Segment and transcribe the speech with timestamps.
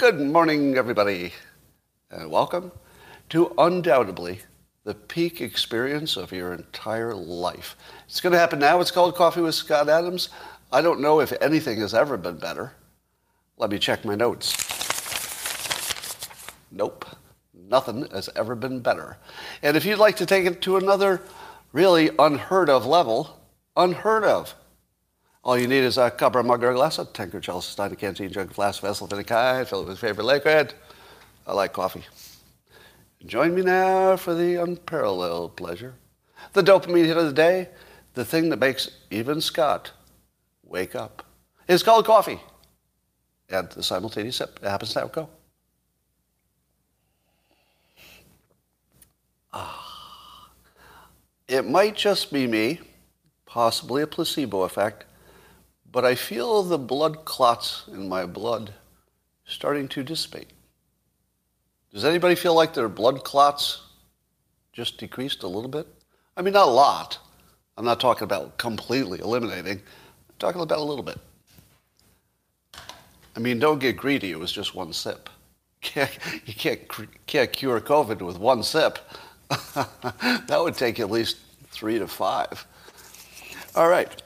[0.00, 1.34] Good morning, everybody,
[2.10, 2.72] and welcome
[3.28, 4.40] to undoubtedly
[4.82, 7.76] the peak experience of your entire life.
[8.06, 8.80] It's going to happen now.
[8.80, 10.30] It's called Coffee with Scott Adams.
[10.72, 12.72] I don't know if anything has ever been better.
[13.58, 14.56] Let me check my notes.
[16.70, 17.04] Nope,
[17.52, 19.18] nothing has ever been better.
[19.62, 21.20] And if you'd like to take it to another
[21.74, 23.38] really unheard of level,
[23.76, 24.54] unheard of,
[25.42, 28.30] all you need is a copper mug or glass, a tankard, chalice, stein, a canteen,
[28.30, 30.74] jug, flask, vessel of any kind, fill it with favorite liquid.
[31.46, 32.04] I like coffee.
[33.24, 35.94] Join me now for the unparalleled pleasure.
[36.52, 37.68] The dopamine hit of the day,
[38.14, 39.92] the thing that makes even Scott
[40.62, 41.24] wake up.
[41.68, 42.40] It's called coffee.
[43.48, 44.58] And the simultaneous sip.
[44.62, 45.06] It happens now.
[45.06, 45.28] Go.
[49.52, 50.50] Ah.
[51.48, 52.80] It might just be me,
[53.44, 55.04] possibly a placebo effect,
[55.92, 58.74] but I feel the blood clots in my blood
[59.44, 60.50] starting to dissipate.
[61.92, 63.82] Does anybody feel like their blood clots
[64.72, 65.88] just decreased a little bit?
[66.36, 67.18] I mean, not a lot.
[67.76, 69.78] I'm not talking about completely eliminating.
[69.78, 71.18] I'm talking about a little bit.
[73.36, 74.30] I mean, don't get greedy.
[74.30, 75.28] It was just one sip.
[75.80, 76.10] Can't,
[76.44, 76.80] you can't,
[77.26, 78.98] can't cure COVID with one sip.
[79.48, 81.38] that would take at least
[81.70, 82.66] three to five.
[83.74, 84.22] All right.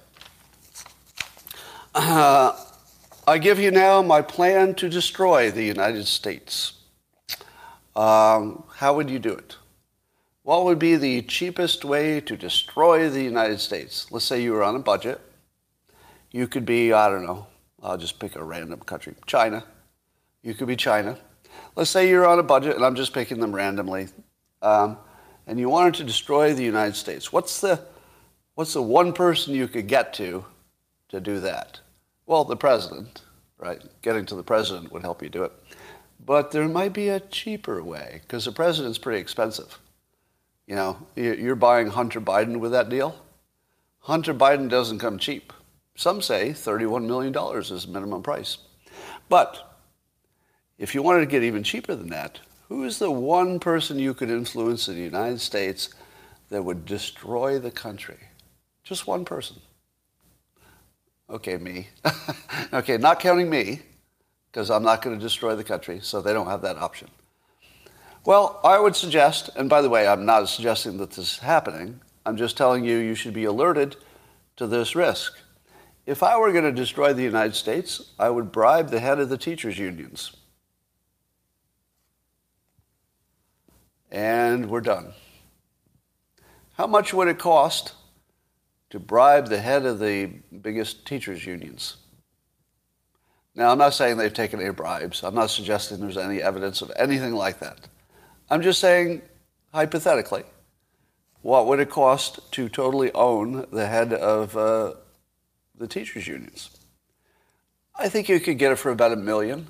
[1.95, 2.53] Uh,
[3.25, 6.73] I give you now my plan to destroy the United States.
[7.95, 9.57] Um, how would you do it?
[10.43, 14.11] What would be the cheapest way to destroy the United States?
[14.11, 15.21] Let's say you were on a budget.
[16.33, 17.47] You could be, I don't know,
[17.81, 19.63] I'll just pick a random country, China.
[20.43, 21.17] You could be China.
[21.77, 24.09] Let's say you're on a budget, and I'm just picking them randomly,
[24.63, 24.99] um,
[25.47, 27.33] and you wanted to destroy the United States.
[27.33, 27.81] What's the,
[28.57, 30.45] what's the one person you could get to
[31.11, 31.79] to do that?
[32.27, 33.23] Well, the president,
[33.59, 33.83] right?
[34.03, 35.53] Getting to the president would help you do it.
[36.25, 39.79] But there might be a cheaper way because the president's pretty expensive.
[40.67, 43.23] You know, you're buying Hunter Biden with that deal.
[44.01, 45.53] Hunter Biden doesn't come cheap.
[45.97, 48.59] Some say $31 million is the minimum price.
[49.29, 49.79] But
[50.79, 54.15] if you wanted to get even cheaper than that, who is the one person you
[54.15, 55.91] could influence in the United States
[56.49, 58.19] that would destroy the country?
[58.83, 59.57] Just one person.
[61.29, 61.89] Okay, me.
[62.73, 63.81] okay, not counting me
[64.51, 67.09] because I'm not going to destroy the country, so they don't have that option.
[68.25, 72.01] Well, I would suggest, and by the way, I'm not suggesting that this is happening,
[72.25, 73.97] I'm just telling you you should be alerted
[74.57, 75.35] to this risk.
[76.07, 79.29] If I were going to destroy the United States, I would bribe the head of
[79.29, 80.37] the teachers' unions.
[84.11, 85.15] And we're done.
[86.75, 87.95] How much would it cost
[88.91, 90.27] to bribe the head of the
[90.61, 91.97] biggest teachers' unions?
[93.55, 95.23] Now, I'm not saying they've taken any bribes.
[95.23, 97.79] I'm not suggesting there's any evidence of anything like that.
[98.51, 99.23] I'm just saying,
[99.73, 100.43] hypothetically,
[101.43, 104.95] what would it cost to totally own the head of uh,
[105.77, 106.71] the teachers' unions?
[107.97, 109.69] I think you could get it for about a million,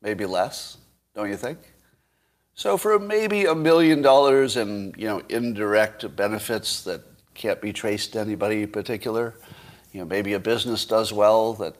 [0.00, 0.78] maybe less,
[1.14, 1.58] don't you think?
[2.54, 7.02] So for maybe a million dollars in you know indirect benefits that
[7.36, 9.34] can't be traced to anybody in particular,
[9.92, 11.74] you know maybe a business does well that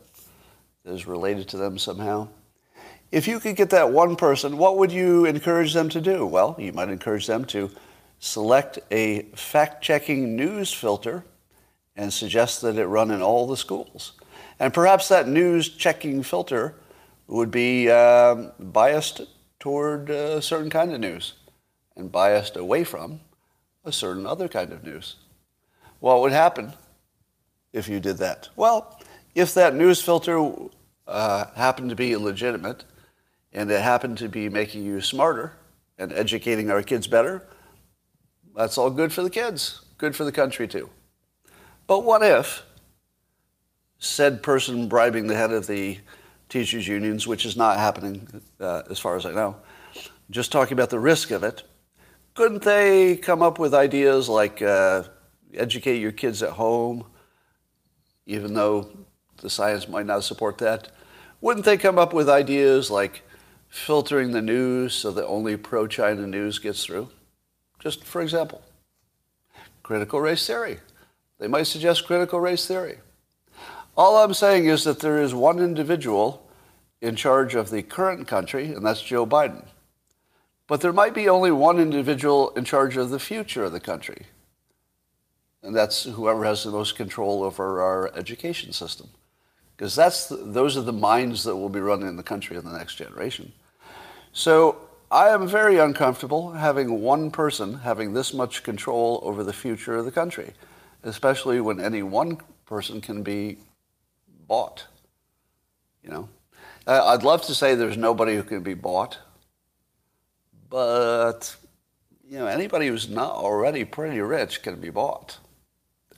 [0.85, 2.29] is related to them somehow.
[3.13, 6.27] If you could get that one person, what would you encourage them to do?
[6.27, 7.71] Well, you might encourage them to
[8.19, 11.25] select a fact checking news filter
[11.95, 14.13] and suggest that it run in all the schools.
[14.59, 16.75] And perhaps that news checking filter
[17.27, 19.23] would be um, biased
[19.59, 21.35] toward a certain kind of news
[21.97, 23.21] and biased away from
[23.85, 25.17] a certain other kind of news.
[26.07, 26.73] What would happen
[27.73, 28.49] if you did that?
[28.55, 28.97] Well,
[29.35, 30.53] if that news filter
[31.09, 32.85] uh, happened to be legitimate
[33.53, 35.55] and it happened to be making you smarter
[35.99, 37.43] and educating our kids better,
[38.55, 40.89] that's all good for the kids, good for the country too.
[41.89, 42.63] But what if
[43.99, 45.99] said person bribing the head of the
[46.49, 49.57] teachers' unions, which is not happening uh, as far as I know,
[50.31, 51.65] just talking about the risk of it,
[52.35, 55.03] couldn't they come up with ideas like uh,
[55.57, 57.05] educate your kids at home,
[58.27, 58.89] even though
[59.39, 60.89] the science might not support that.
[61.41, 63.23] Wouldn't they come up with ideas like
[63.69, 67.11] filtering the news so that only pro China news gets through?
[67.79, 68.63] Just for example,
[69.83, 70.79] critical race theory.
[71.39, 72.99] They might suggest critical race theory.
[73.97, 76.47] All I'm saying is that there is one individual
[77.01, 79.65] in charge of the current country, and that's Joe Biden.
[80.67, 84.27] But there might be only one individual in charge of the future of the country,
[85.67, 89.09] and that's whoever has the most control over our education system
[89.77, 92.77] because that's the, those are the minds that will be running the country in the
[92.77, 93.53] next generation.
[94.33, 94.79] So
[95.11, 100.05] I am very uncomfortable having one person having this much control over the future of
[100.05, 100.55] the country,
[101.03, 103.59] especially when any one person can be
[104.49, 104.87] bought.
[106.03, 106.29] You know,
[106.87, 109.19] I'd love to say there's nobody who can be bought,
[110.71, 111.55] but
[112.29, 115.39] you know, anybody who's not already pretty rich can be bought.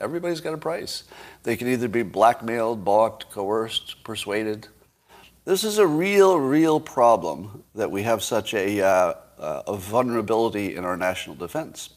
[0.00, 1.04] Everybody's got a price.
[1.42, 4.68] They can either be blackmailed, bought, coerced, persuaded.
[5.44, 10.76] This is a real, real problem that we have such a, uh, uh, a vulnerability
[10.76, 11.90] in our national defense.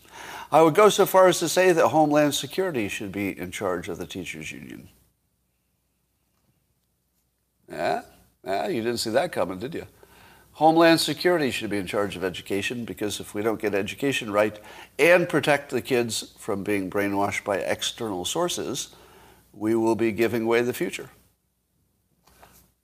[0.51, 3.87] I would go so far as to say that Homeland Security should be in charge
[3.87, 4.89] of the teachers' union.
[7.69, 8.01] Yeah,
[8.43, 9.87] yeah, you didn't see that coming, did you?
[10.61, 14.59] Homeland Security should be in charge of education because if we don't get education right
[14.99, 18.89] and protect the kids from being brainwashed by external sources,
[19.53, 21.09] we will be giving away the future.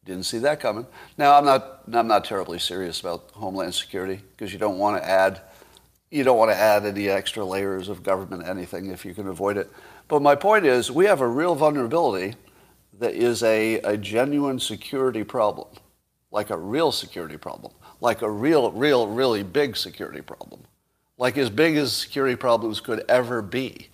[0.06, 0.88] Didn't see that coming.
[1.20, 5.08] Now I'm not I'm not terribly serious about Homeland Security because you don't want to
[5.08, 5.42] add
[6.10, 9.56] you don't want to add any extra layers of government anything if you can avoid
[9.56, 9.72] it.
[10.08, 12.34] But my point is we have a real vulnerability
[12.98, 15.68] that is a, a genuine security problem
[16.32, 20.62] like a real security problem, like a real, real, really big security problem,
[21.18, 23.88] like as big as security problems could ever be.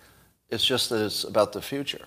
[0.50, 2.06] It's just that it's about the future.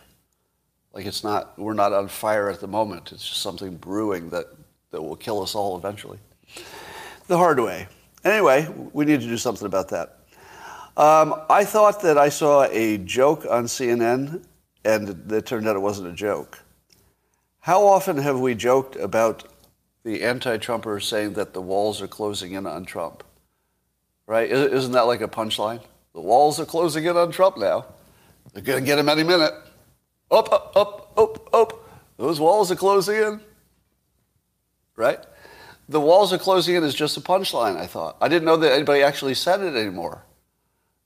[0.93, 3.11] Like it's not, we're not on fire at the moment.
[3.11, 4.47] It's just something brewing that,
[4.91, 6.19] that will kill us all eventually.
[7.27, 7.87] The hard way.
[8.23, 10.19] Anyway, we need to do something about that.
[10.97, 14.43] Um, I thought that I saw a joke on CNN,
[14.83, 16.59] and it turned out it wasn't a joke.
[17.59, 19.43] How often have we joked about
[20.07, 23.25] the anti-Trumpers saying that the walls are closing in on Trump.
[24.25, 24.49] Right?
[24.49, 25.81] Isn't that like a punchline?
[26.13, 27.85] The walls are closing in on Trump now.
[28.53, 29.51] They're going to get him any minute.
[30.31, 31.89] Up, up, up, up, up.
[32.15, 33.41] Those walls are closing in.
[34.95, 35.19] Right?
[35.89, 38.15] The walls are closing in is just a punchline, I thought.
[38.21, 40.23] I didn't know that anybody actually said it anymore.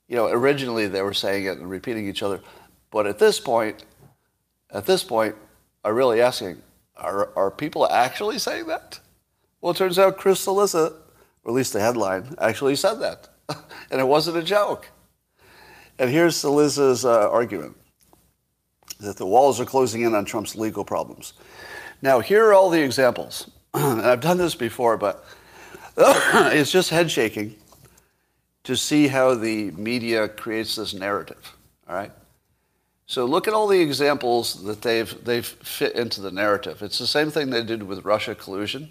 [0.06, 2.40] You know, originally they were saying it and repeating each other.
[2.92, 3.84] But at this point,
[4.70, 5.34] at this point,
[5.84, 6.62] I'm really asking,
[7.02, 9.00] are, are people actually saying that?
[9.60, 10.92] Well, it turns out Chris Cillizza,
[11.44, 13.28] or at least the headline, actually said that.
[13.90, 14.88] and it wasn't a joke.
[15.98, 17.76] And here's Cillizza's uh, argument
[19.00, 21.34] that the walls are closing in on Trump's legal problems.
[22.00, 23.50] Now, here are all the examples.
[23.74, 25.24] and I've done this before, but
[25.96, 27.56] it's just head shaking
[28.64, 31.56] to see how the media creates this narrative.
[31.88, 32.12] All right?
[33.06, 36.82] So look at all the examples that they've, they've fit into the narrative.
[36.82, 38.90] It's the same thing they did with Russia collusion.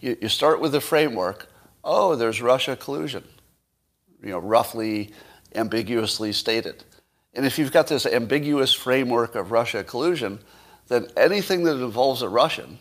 [0.00, 1.48] You, you start with the framework.
[1.82, 3.24] Oh, there's Russia collusion,
[4.22, 5.10] you know, roughly
[5.54, 6.84] ambiguously stated.
[7.34, 10.40] And if you've got this ambiguous framework of Russia collusion,
[10.88, 12.78] then anything that involves a Russian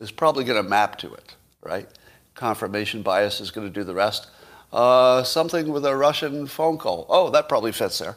[0.00, 1.88] is probably going to map to it, right?
[2.34, 4.28] Confirmation bias is going to do the rest.
[4.72, 7.06] Uh, something with a Russian phone call.
[7.08, 8.16] Oh, that probably fits there,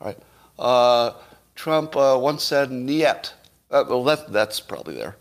[0.00, 0.18] right?
[0.60, 1.14] Uh,
[1.54, 3.32] Trump uh, once said "niet."
[3.70, 5.16] Uh, well, that, that's probably there,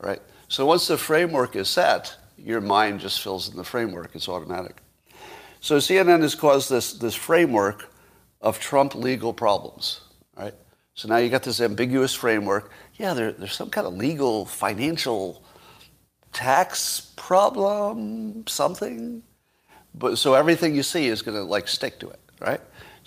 [0.00, 0.20] right?
[0.48, 4.14] So once the framework is set, your mind just fills in the framework.
[4.14, 4.76] It's automatic.
[5.60, 7.92] So CNN has caused this, this framework
[8.40, 10.00] of Trump legal problems,
[10.36, 10.54] right?
[10.94, 12.72] So now you got this ambiguous framework.
[12.94, 15.44] Yeah, there, there's some kind of legal, financial,
[16.32, 19.22] tax problem, something.
[19.94, 22.60] But so everything you see is going to like stick to it, right?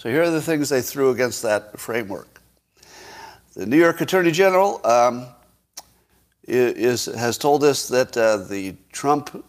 [0.04, 2.42] So here are the things they threw against that framework.
[3.54, 5.28] The New York Attorney General um,
[6.46, 9.46] is, has told us that uh, the Trump,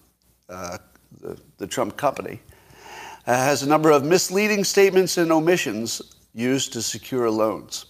[0.48, 0.78] uh,
[1.20, 2.40] the, the, Trump company,
[3.26, 6.00] uh, has a number of misleading statements and omissions
[6.34, 7.86] used to secure loans.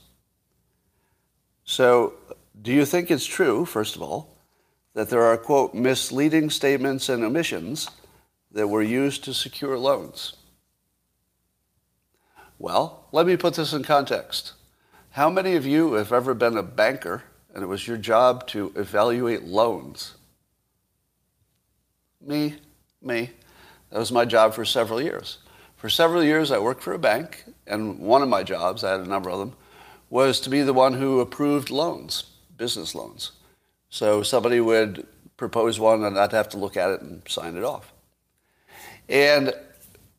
[1.66, 2.14] So,
[2.62, 4.38] do you think it's true, first of all,
[4.94, 7.90] that there are, quote, misleading statements and omissions
[8.52, 10.36] that were used to secure loans?
[12.58, 14.52] Well, let me put this in context.
[15.10, 18.72] How many of you have ever been a banker and it was your job to
[18.76, 20.14] evaluate loans?
[22.20, 22.56] Me,
[23.02, 23.30] me.
[23.90, 25.38] That was my job for several years.
[25.76, 29.00] For several years, I worked for a bank, and one of my jobs, I had
[29.00, 29.52] a number of them,
[30.08, 32.22] was to be the one who approved loans,
[32.56, 33.32] business loans.
[33.90, 35.06] So somebody would
[35.36, 37.92] propose one, and I'd have to look at it and sign it off.
[39.08, 39.52] And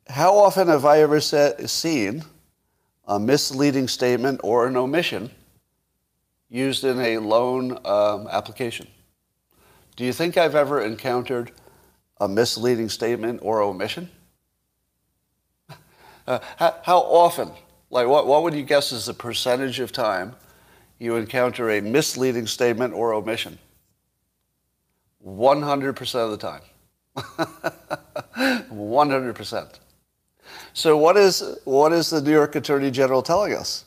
[0.07, 2.23] how often have I ever seen
[3.07, 5.31] a misleading statement or an omission
[6.49, 8.87] used in a loan um, application?
[9.95, 11.51] Do you think I've ever encountered
[12.19, 14.09] a misleading statement or omission?
[16.27, 17.51] Uh, how, how, often?
[17.91, 20.35] Like, what, what would you guess is the percentage of time
[20.99, 23.57] you encounter a misleading statement or omission.
[25.25, 26.61] 100% of the time.
[28.69, 29.79] 100%.
[30.75, 33.85] So what is, what is the New York Attorney General telling us?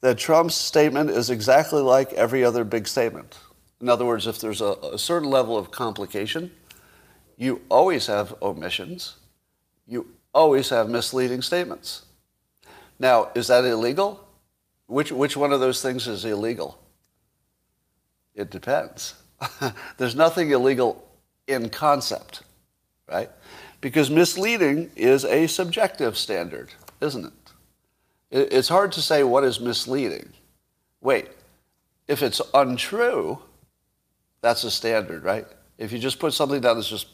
[0.00, 3.38] That Trump's statement is exactly like every other big statement.
[3.78, 6.50] In other words, if there's a, a certain level of complication,
[7.36, 9.16] you always have omissions.
[9.86, 12.06] You always have misleading statements.
[12.98, 14.26] Now, is that illegal?
[14.86, 16.78] Which, which one of those things is illegal?
[18.34, 19.14] It depends.
[19.98, 21.06] There's nothing illegal
[21.48, 22.44] in concept,
[23.10, 23.28] right?
[23.82, 27.32] Because misleading is a subjective standard, isn't it?
[28.30, 30.32] It's hard to say what is misleading.
[31.00, 31.28] Wait,
[32.06, 33.40] if it's untrue,
[34.40, 35.46] that's a standard, right?
[35.78, 37.08] If you just put something down that's just,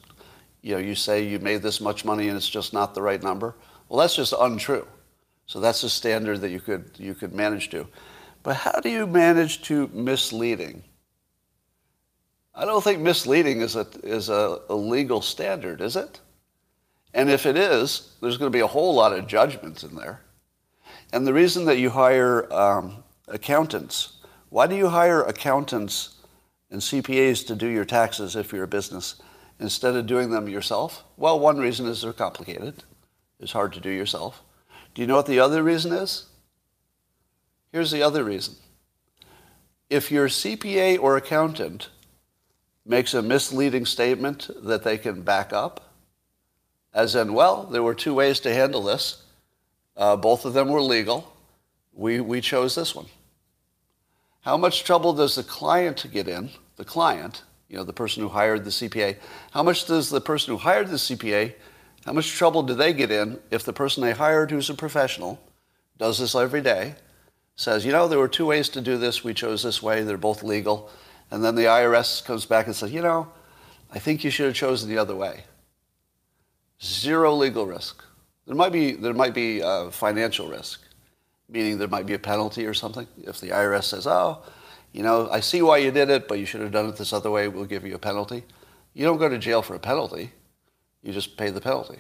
[0.61, 3.23] you know, you say you made this much money and it's just not the right
[3.23, 3.55] number,
[3.89, 4.87] well, that's just untrue.
[5.47, 7.89] So that's a standard that you could, you could manage to.
[8.43, 10.85] But how do you manage to misleading?
[12.55, 16.21] I don't think misleading is a, is a, a legal standard, is it?
[17.15, 20.21] And if it is, there's going to be a whole lot of judgments in there.
[21.13, 24.19] And the reason that you hire um, accountants,
[24.51, 26.17] why do you hire accountants
[26.71, 29.17] and CPAs to do your taxes if you're a business
[29.59, 31.05] instead of doing them yourself?
[31.17, 32.85] Well, one reason is they're complicated.
[33.41, 34.43] It's hard to do yourself.
[34.95, 36.27] Do you know what the other reason is?
[37.73, 38.57] Here's the other reason.
[39.89, 41.89] If your CPA or accountant
[42.85, 45.88] makes a misleading statement that they can back up,
[46.95, 49.23] as in, well, there were two ways to handle this.
[49.97, 51.33] Uh, both of them were legal.
[51.93, 53.07] We, we chose this one.
[54.43, 56.51] How much trouble does the client get in?
[56.77, 59.17] The client, you know, the person who hired the CPA.
[59.51, 61.55] How much does the person who hired the CPA,
[62.05, 65.39] how much trouble do they get in if the person they hired who's a professional
[65.99, 66.95] does this every day,
[67.57, 69.25] says, you know, there were two ways to do this.
[69.25, 70.03] We chose this way.
[70.03, 70.91] They're both legal.
[71.31, 73.29] And then the IRS comes back and says, you know,
[73.93, 75.45] I think you should have chosen the other way.
[76.83, 78.05] Zero legal risk.
[78.47, 80.81] There might be, there might be uh, financial risk,
[81.49, 83.07] meaning there might be a penalty or something.
[83.19, 84.43] If the IRS says, oh,
[84.93, 87.13] you know, I see why you did it, but you should have done it this
[87.13, 88.45] other way, we'll give you a penalty.
[88.95, 90.33] You don't go to jail for a penalty.
[91.03, 91.99] You just pay the penalty.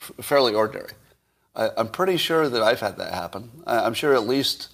[0.00, 0.90] F- fairly ordinary.
[1.54, 3.50] I, am pretty sure that I've had that happen.
[3.66, 4.68] I, I'm sure at least,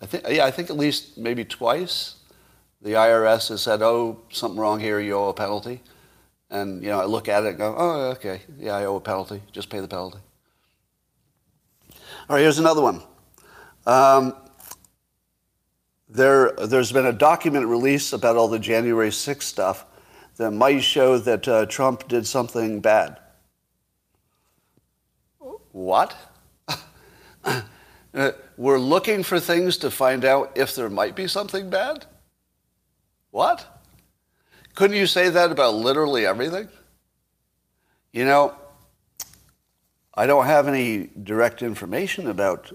[0.00, 2.16] I think, yeah, I think at least maybe twice
[2.82, 5.80] the IRS has said, oh, something wrong here, you owe a penalty.
[6.56, 9.00] And, you know, I look at it and go, oh, okay, yeah, I owe a
[9.00, 9.42] penalty.
[9.52, 10.18] Just pay the penalty.
[12.28, 13.02] All right, here's another one.
[13.84, 14.34] Um,
[16.08, 19.84] there, there's been a document release about all the January 6th stuff
[20.38, 23.18] that might show that uh, Trump did something bad.
[25.72, 26.16] What?
[28.56, 32.06] We're looking for things to find out if there might be something bad?
[33.30, 33.75] What?
[34.76, 36.68] Couldn't you say that about literally everything?
[38.12, 38.54] You know,
[40.14, 42.70] I don't have any direct information about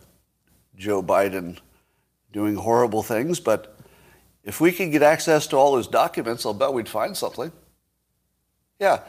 [0.76, 1.60] Joe Biden
[2.34, 3.78] doing horrible things, but
[4.44, 7.52] if we could get access to all his documents, I'll bet we'd find something.
[8.80, 9.02] Yeah,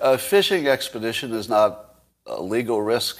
[0.00, 3.18] a fishing expedition is not a legal risk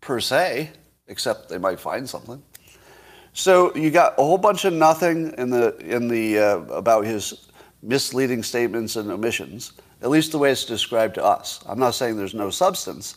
[0.00, 0.70] per se,
[1.06, 2.42] except they might find something.
[3.34, 7.51] So you got a whole bunch of nothing in the in the uh, about his
[7.82, 9.72] misleading statements and omissions.
[10.00, 11.62] At least the way it's described to us.
[11.66, 13.16] I'm not saying there's no substance.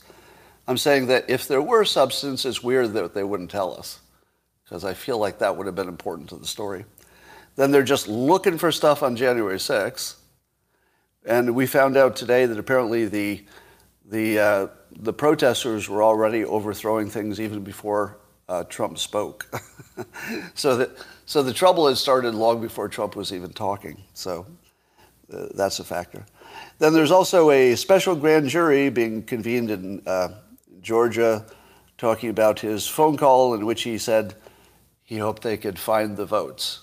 [0.67, 4.00] I'm saying that if there were substance, it's weird that they wouldn't tell us,
[4.63, 6.86] because I feel like that would have been important to the story.
[7.55, 10.15] Then they're just looking for stuff on January 6th,
[11.25, 13.45] and we found out today that apparently the
[14.07, 14.67] the uh,
[15.00, 18.17] the protesters were already overthrowing things even before
[18.48, 19.48] uh, Trump spoke.
[20.53, 20.91] so, that,
[21.25, 24.03] so the trouble had started long before Trump was even talking.
[24.13, 24.46] So
[25.34, 26.25] uh, that's a factor.
[26.77, 30.29] Then there's also a special grand jury being convened in uh,
[30.82, 31.46] Georgia
[31.98, 34.36] talking about his phone call in which he said
[35.03, 36.82] he hoped they could find the votes.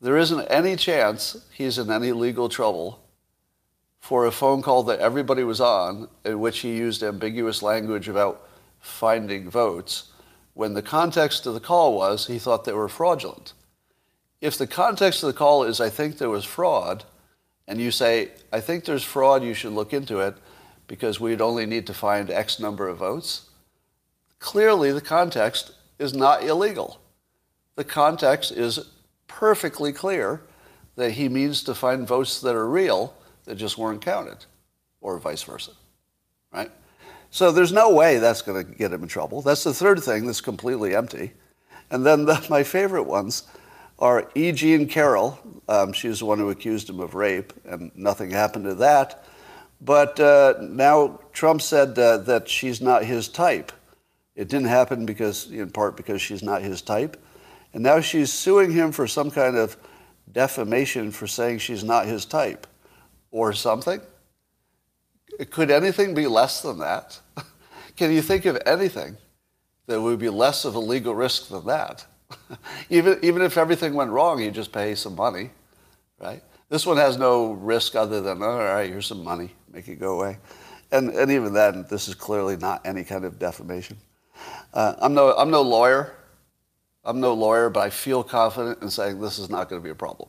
[0.00, 2.98] There isn't any chance he's in any legal trouble
[4.00, 8.48] for a phone call that everybody was on in which he used ambiguous language about
[8.80, 10.11] finding votes
[10.54, 13.52] when the context of the call was he thought they were fraudulent.
[14.40, 17.04] If the context of the call is, I think there was fraud,
[17.66, 20.34] and you say, I think there's fraud, you should look into it
[20.86, 23.48] because we'd only need to find X number of votes,
[24.40, 27.00] clearly the context is not illegal.
[27.76, 28.90] The context is
[29.28, 30.42] perfectly clear
[30.96, 34.44] that he means to find votes that are real that just weren't counted,
[35.00, 35.72] or vice versa,
[36.52, 36.70] right?
[37.32, 39.40] So there's no way that's going to get him in trouble.
[39.40, 41.32] That's the third thing that's completely empty.
[41.90, 43.44] And then the, my favorite ones
[43.98, 44.52] are E.
[44.52, 45.38] Jean Carroll.
[45.66, 49.24] Um, she was the one who accused him of rape, and nothing happened to that.
[49.80, 53.72] But uh, now Trump said uh, that she's not his type.
[54.36, 57.16] It didn't happen because, in part, because she's not his type.
[57.72, 59.78] And now she's suing him for some kind of
[60.30, 62.66] defamation for saying she's not his type
[63.30, 64.02] or something.
[65.50, 67.20] Could anything be less than that?
[67.96, 69.16] Can you think of anything
[69.86, 72.06] that would be less of a legal risk than that?
[72.90, 75.50] even, even if everything went wrong, you just pay some money,
[76.20, 76.42] right?
[76.68, 80.20] This one has no risk other than, all right, here's some money, make it go
[80.20, 80.38] away.
[80.90, 83.96] And, and even then, this is clearly not any kind of defamation.
[84.72, 86.14] Uh, I'm, no, I'm no lawyer.
[87.04, 89.90] I'm no lawyer, but I feel confident in saying this is not going to be
[89.90, 90.28] a problem.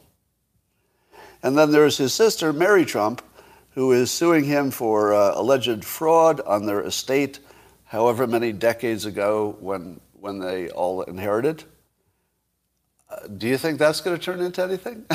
[1.43, 3.21] And then there's his sister, Mary Trump,
[3.73, 7.39] who is suing him for uh, alleged fraud on their estate
[7.85, 11.63] however many decades ago when, when they all inherited.
[13.09, 15.05] Uh, do you think that's going to turn into anything?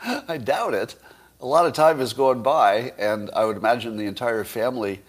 [0.28, 0.94] I doubt it.
[1.40, 5.02] A lot of time has gone by, and I would imagine the entire family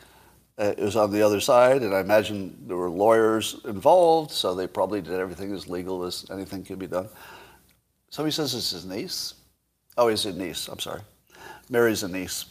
[0.58, 4.68] uh, is on the other side, and I imagine there were lawyers involved, so they
[4.68, 7.08] probably did everything as legal as anything could be done.
[8.10, 9.36] Somebody says it's his niece.
[9.98, 10.68] Oh, he's a niece.
[10.68, 11.02] I'm sorry.
[11.70, 12.46] Mary's a niece.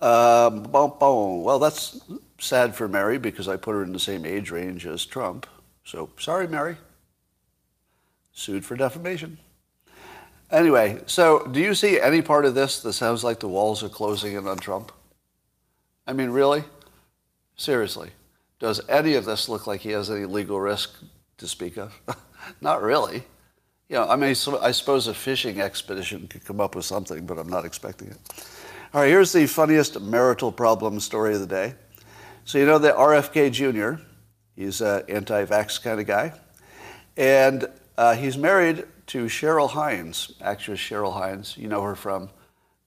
[0.00, 0.70] Um.
[0.70, 2.00] Well, that's
[2.38, 5.46] sad for Mary because I put her in the same age range as Trump.
[5.84, 6.76] So sorry, Mary.
[8.32, 9.38] Sued for defamation.
[10.50, 13.88] Anyway, so do you see any part of this that sounds like the walls are
[13.88, 14.92] closing in on Trump?
[16.06, 16.64] I mean, really?
[17.56, 18.10] Seriously.
[18.58, 20.90] Does any of this look like he has any legal risk
[21.38, 21.98] to speak of?
[22.60, 23.24] Not really.
[23.90, 27.48] Know, I mean, I suppose a fishing expedition could come up with something, but I'm
[27.48, 28.18] not expecting it.
[28.92, 31.74] All right, here's the funniest marital problem story of the day.
[32.44, 34.02] So you know that RFK Jr.,
[34.56, 36.32] he's an anti-vax kind of guy,
[37.16, 41.56] and uh, he's married to Cheryl Hines, actress Cheryl Hines.
[41.56, 42.30] You know her from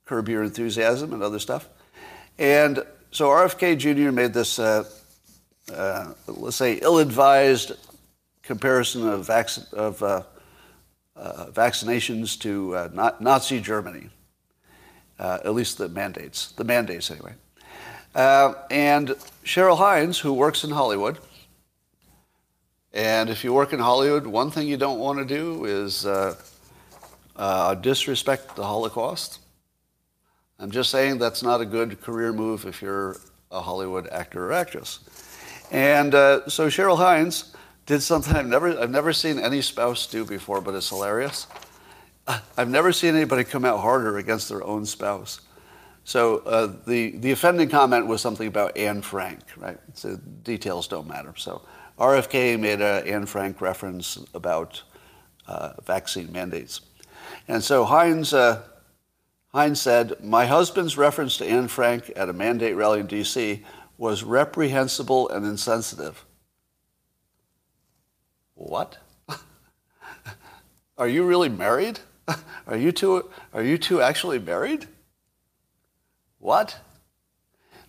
[0.05, 1.69] Curb Your Enthusiasm and other stuff.
[2.39, 4.11] And so RFK Jr.
[4.11, 4.83] made this, uh,
[5.73, 7.73] uh, let's say, ill-advised
[8.43, 10.23] comparison of, of uh,
[11.51, 14.09] vaccinations to uh, Nazi Germany
[15.19, 17.33] uh, at least the mandates, the mandates anyway.
[18.15, 19.09] Uh, and
[19.43, 21.17] Cheryl Hines, who works in Hollywood,
[22.93, 26.35] and if you work in Hollywood, one thing you don't want to do is uh,
[27.35, 29.39] uh, disrespect the Holocaust.
[30.59, 33.17] I'm just saying that's not a good career move if you're
[33.51, 34.99] a Hollywood actor or actress.
[35.69, 37.53] And uh, so Cheryl Hines
[37.87, 41.47] did something I've never, I've never seen any spouse do before, but it's hilarious.
[42.57, 45.39] I've never seen anybody come out harder against their own spouse.
[46.03, 49.77] So uh, the, the offending comment was something about Anne Frank, right?
[49.93, 51.33] So details don't matter.
[51.37, 51.61] So
[51.97, 54.83] RFK made an Anne Frank reference about
[55.47, 56.81] uh, vaccine mandates.
[57.47, 58.63] And so Hines, uh,
[59.53, 63.63] Hines said, My husband's reference to Anne Frank at a mandate rally in D.C.
[63.97, 66.25] was reprehensible and insensitive.
[68.57, 68.97] What?
[70.97, 71.99] Are you really married?
[72.67, 74.85] are you two are you two actually married?
[76.39, 76.77] What?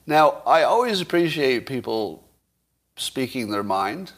[0.07, 2.25] Now, I always appreciate people
[2.97, 4.13] speaking their mind.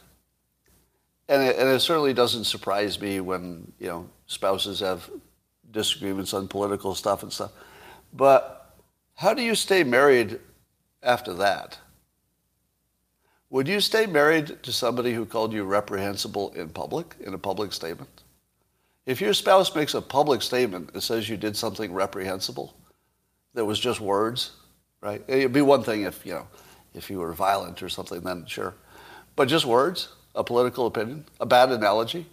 [1.27, 5.09] And it, and it certainly doesn't surprise me when, you know, spouses have
[5.71, 7.51] disagreements on political stuff and stuff.
[8.13, 8.75] But
[9.15, 10.39] how do you stay married
[11.01, 11.79] after that?
[13.51, 17.73] Would you stay married to somebody who called you reprehensible in public, in a public
[17.73, 18.23] statement?
[19.05, 22.73] If your spouse makes a public statement that says you did something reprehensible,
[23.53, 24.51] that was just words,
[25.01, 25.21] right?
[25.27, 26.47] It'd be one thing if, you know,
[26.93, 28.73] if you were violent or something, then sure.
[29.35, 32.27] But just words, a political opinion, a bad analogy.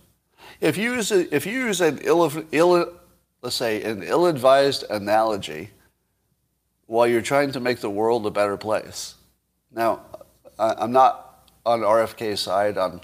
[0.61, 2.93] If you use, a, if you use an ill, ill,
[3.43, 5.71] let's say, an ill-advised analogy
[6.87, 9.17] while you're trying to make the world a better place.
[9.75, 10.03] Now,
[10.59, 13.01] I'm not on RFK's side on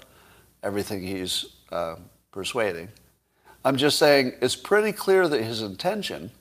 [0.63, 1.95] everything he's uh,
[2.31, 2.89] persuading.
[3.63, 6.31] I'm just saying it's pretty clear that his intention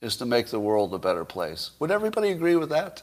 [0.00, 1.72] is to make the world a better place.
[1.78, 3.02] Would everybody agree with that?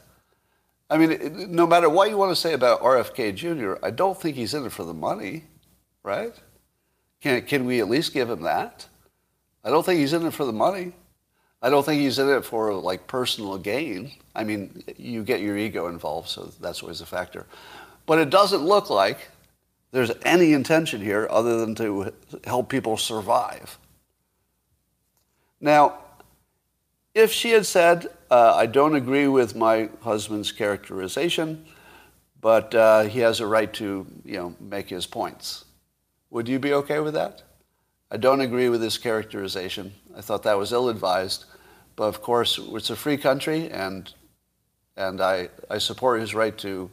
[0.88, 4.36] I mean, no matter what you want to say about RFK Jr., I don't think
[4.36, 5.44] he's in it for the money,
[6.04, 6.32] right?
[7.20, 8.86] Can, can we at least give him that?
[9.64, 10.92] I don't think he's in it for the money.
[11.66, 14.12] I don't think he's in it for like personal gain.
[14.36, 17.44] I mean, you get your ego involved, so that's always a factor.
[18.06, 19.30] But it doesn't look like
[19.90, 22.12] there's any intention here other than to
[22.44, 23.78] help people survive.
[25.60, 25.98] Now,
[27.16, 31.66] if she had said, uh, I don't agree with my husband's characterization,
[32.40, 35.64] but uh, he has a right to, you know, make his points.
[36.30, 37.42] Would you be okay with that?
[38.08, 39.94] I don't agree with his characterization.
[40.16, 41.46] I thought that was ill-advised.
[41.96, 44.12] But of course, it's a free country, and,
[44.96, 46.90] and I, I support his right to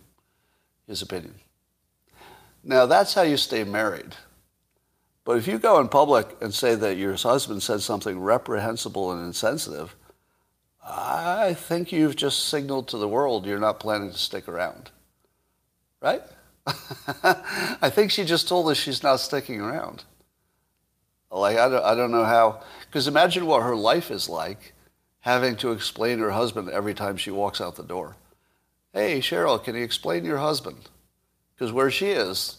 [0.88, 1.36] his opinion.
[2.64, 4.16] Now, that's how you stay married.
[5.26, 9.26] But if you go in public and say that your husband said something reprehensible and
[9.26, 9.96] insensitive,
[10.86, 14.92] I think you've just signaled to the world you're not planning to stick around.
[16.02, 16.22] Right?
[16.68, 20.04] I think she just told us she's not sticking around.
[21.32, 24.74] Like, I don't, I don't know how, because imagine what her life is like
[25.24, 28.18] having to explain her husband every time she walks out the door.
[28.92, 30.90] Hey, Cheryl, can you explain your husband?
[31.56, 32.58] Because where she is,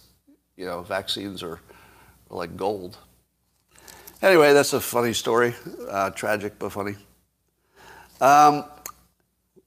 [0.57, 1.61] you know, vaccines are,
[2.31, 2.97] are like gold.
[4.23, 5.55] Anyway, that's a funny story.
[5.91, 6.95] Uh, tragic, but funny.
[8.19, 8.65] Um,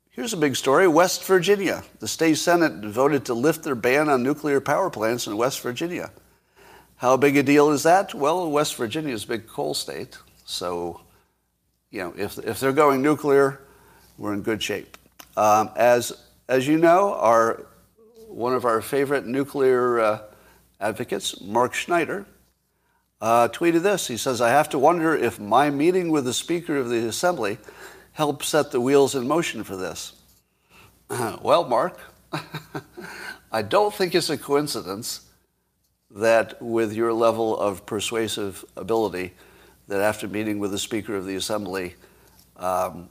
[0.10, 0.88] here's a big story.
[0.88, 1.84] West Virginia.
[2.00, 6.10] The state Senate voted to lift their ban on nuclear power plants in West Virginia.
[6.96, 8.16] How big a deal is that?
[8.16, 10.18] Well, West Virginia is a big coal state.
[10.46, 11.02] So,
[11.92, 13.62] you know, if, if they're going nuclear,
[14.18, 14.98] we're in good shape.
[15.36, 16.12] Um, as,
[16.50, 17.66] as you know, our,
[18.28, 20.20] one of our favorite nuclear uh,
[20.80, 22.26] advocates, Mark Schneider,
[23.22, 24.08] uh, tweeted this.
[24.08, 27.58] He says, I have to wonder if my meeting with the Speaker of the Assembly
[28.14, 30.14] helped set the wheels in motion for this.
[31.42, 32.00] well, Mark,
[33.52, 35.22] I don't think it's a coincidence
[36.12, 39.34] that with your level of persuasive ability,
[39.88, 41.96] that after meeting with the Speaker of the Assembly,
[42.58, 43.10] um,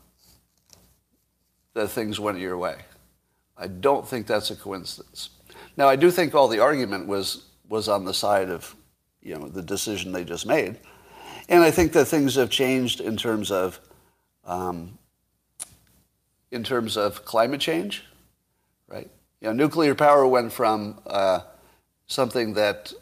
[1.75, 2.77] that things went your way.
[3.57, 5.31] I don't think that's a coincidence.
[5.77, 8.75] Now, I do think all the argument was, was on the side of
[9.23, 10.79] you know, the decision they just made.
[11.49, 13.81] And I think that things have changed in terms of,
[14.45, 14.99] um,
[16.51, 18.05] in terms of climate change,
[18.89, 19.11] right?
[19.41, 21.41] You know, nuclear power went from uh,
[22.07, 22.93] something that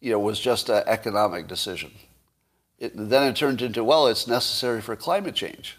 [0.00, 1.90] you know, was just an economic decision.
[2.78, 5.76] It, then it turned into, well, it's necessary for climate change.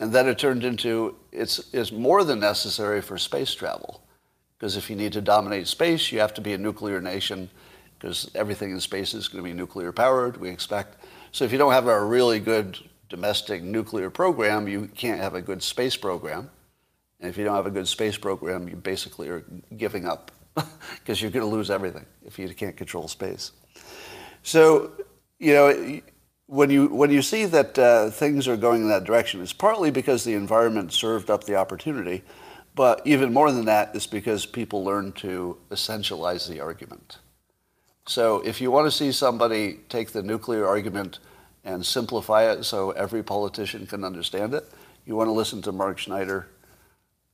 [0.00, 4.02] And then it turned into, it's, it's more than necessary for space travel.
[4.58, 7.48] Because if you need to dominate space, you have to be a nuclear nation,
[7.98, 11.04] because everything in space is going to be nuclear powered, we expect.
[11.32, 15.42] So if you don't have a really good domestic nuclear program, you can't have a
[15.42, 16.50] good space program.
[17.20, 19.44] And if you don't have a good space program, you basically are
[19.76, 23.52] giving up because you're going to lose everything if you can't control space.
[24.42, 24.92] So,
[25.38, 26.00] you know,
[26.46, 29.90] when you when you see that uh, things are going in that direction, it's partly
[29.90, 32.22] because the environment served up the opportunity,
[32.74, 37.18] but even more than that, it's because people learn to essentialize the argument.
[38.06, 41.20] So, if you want to see somebody take the nuclear argument
[41.64, 44.64] and simplify it so every politician can understand it,
[45.06, 46.48] you want to listen to Mark Schneider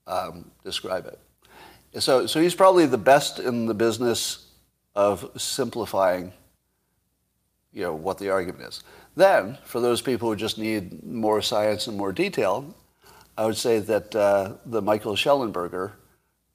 [0.07, 1.19] um, describe it.
[2.01, 4.47] So, so he's probably the best in the business
[4.95, 6.33] of simplifying,
[7.73, 8.83] you know, what the argument is.
[9.17, 12.75] Then, for those people who just need more science and more detail,
[13.37, 15.93] I would say that uh, the Michael Shellenberger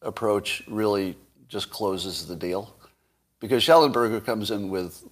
[0.01, 2.75] approach really just closes the deal,
[3.39, 5.03] because Shellenberger comes in with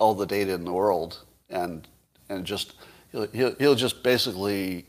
[0.00, 1.88] all the data in the world and
[2.28, 2.74] and just
[3.10, 4.86] he'll, he'll, he'll just basically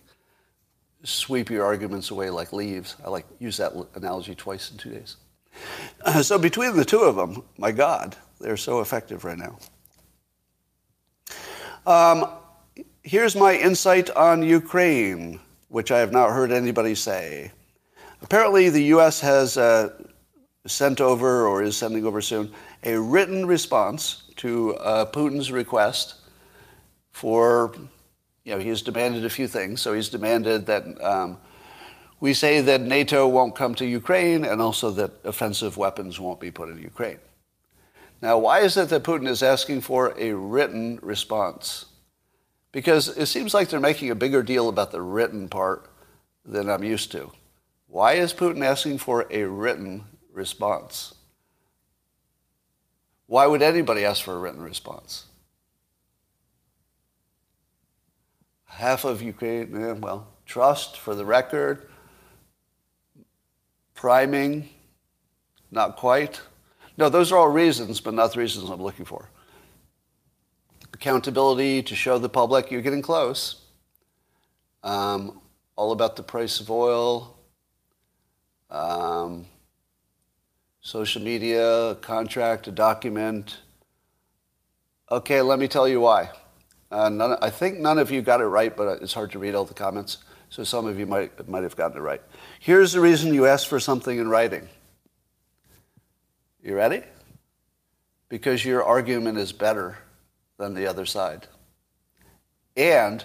[1.03, 2.95] sweep your arguments away like leaves.
[3.05, 5.17] I like use that analogy twice in two days.
[6.05, 9.57] Uh, so between the two of them, my God, they're so effective right now.
[11.85, 12.29] Um,
[13.01, 17.51] here's my insight on Ukraine, which I have not heard anybody say.
[18.21, 19.19] Apparently, the U.S.
[19.19, 19.89] has uh,
[20.65, 26.15] sent over, or is sending over soon, a written response to uh, Putin's request
[27.11, 27.75] for
[28.45, 29.81] you know, he has demanded a few things.
[29.81, 31.37] So he's demanded that um,
[32.19, 36.51] we say that NATO won't come to Ukraine and also that offensive weapons won't be
[36.51, 37.19] put in Ukraine.
[38.23, 41.87] Now, why is it that Putin is asking for a written response?
[42.71, 45.91] Because it seems like they're making a bigger deal about the written part
[46.45, 47.33] than I'm used to.
[47.87, 51.15] Why is Putin asking for a written response?
[53.27, 55.25] Why would anybody ask for a written response?
[58.73, 61.87] half of Ukraine, eh, well, trust for the record,
[63.93, 64.69] priming,
[65.69, 66.41] not quite.
[66.97, 69.29] No, those are all reasons, but not the reasons I'm looking for.
[70.93, 73.61] Accountability to show the public you're getting close.
[74.83, 75.41] Um,
[75.75, 77.35] all about the price of oil.
[78.69, 79.45] Um,
[80.81, 83.59] social media, a contract, a document.
[85.11, 86.29] Okay, let me tell you why.
[86.91, 89.55] Uh, none, I think none of you got it right, but it's hard to read
[89.55, 90.19] all the comments.
[90.49, 92.21] So some of you might, might have gotten it right.
[92.59, 94.69] Here's the reason you ask for something in writing.
[96.63, 97.03] You ready?
[98.33, 99.95] because your argument is better
[100.57, 101.45] than the other side.
[102.75, 103.23] And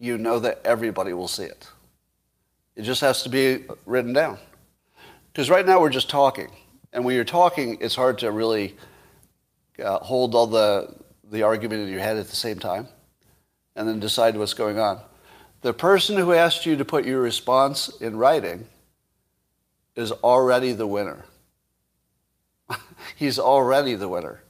[0.00, 1.68] you know that everybody will see it.
[2.74, 4.36] It just has to be written down.
[5.32, 6.50] Because right now we're just talking.
[6.92, 8.76] And when you're talking, it's hard to really
[9.80, 10.92] uh, hold all the,
[11.30, 12.88] the argument in your head at the same time
[13.76, 15.00] and then decide what's going on.
[15.60, 18.66] The person who asked you to put your response in writing
[19.94, 21.24] is already the winner.
[23.16, 24.42] He's already the winner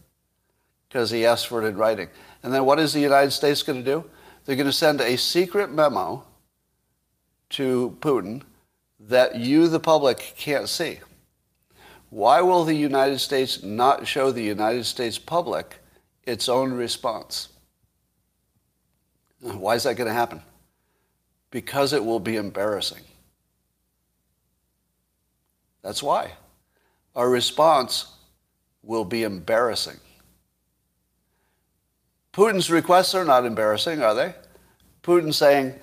[0.89, 2.09] because he asked for it in writing.
[2.43, 4.05] And then what is the United States going to do?
[4.45, 6.25] They're going to send a secret memo
[7.51, 8.43] to Putin
[9.01, 11.01] that you, the public, can't see.
[12.11, 15.77] Why will the United States not show the United States public
[16.25, 17.51] its own response?
[19.41, 20.43] Why is that going to happen?
[21.51, 23.03] Because it will be embarrassing.
[25.83, 26.33] That's why.
[27.19, 28.07] Our response
[28.85, 29.99] will be embarrassing.
[32.33, 34.35] Putin's requests are not embarrassing, are they?
[35.03, 35.75] Putin saying,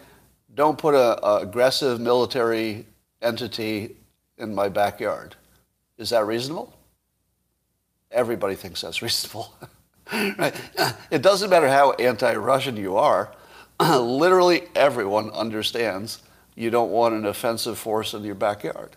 [0.54, 2.86] don't put an aggressive military
[3.22, 3.98] entity
[4.38, 5.36] in my backyard.
[5.98, 6.74] Is that reasonable?
[8.12, 9.54] Everybody thinks that's reasonable.
[10.14, 10.56] right?
[11.12, 13.30] It doesn't matter how anti-Russian you are.
[13.82, 16.24] Literally everyone understands
[16.56, 18.96] you don't want an offensive force in your backyard.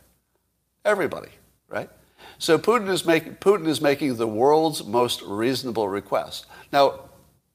[0.85, 1.31] Everybody,
[1.66, 1.90] right?
[2.38, 6.46] So Putin is, make, Putin is making the world's most reasonable request.
[6.72, 7.01] Now,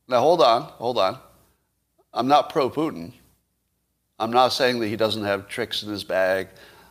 [0.08, 1.18] now hold on, hold on.
[2.14, 3.14] I'm not pro-Putin.
[4.20, 6.50] I'm not saying that he doesn't have tricks in his bag.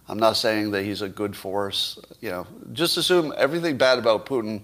[0.09, 1.99] I'm not saying that he's a good force.
[2.21, 4.63] You know, just assume everything bad about Putin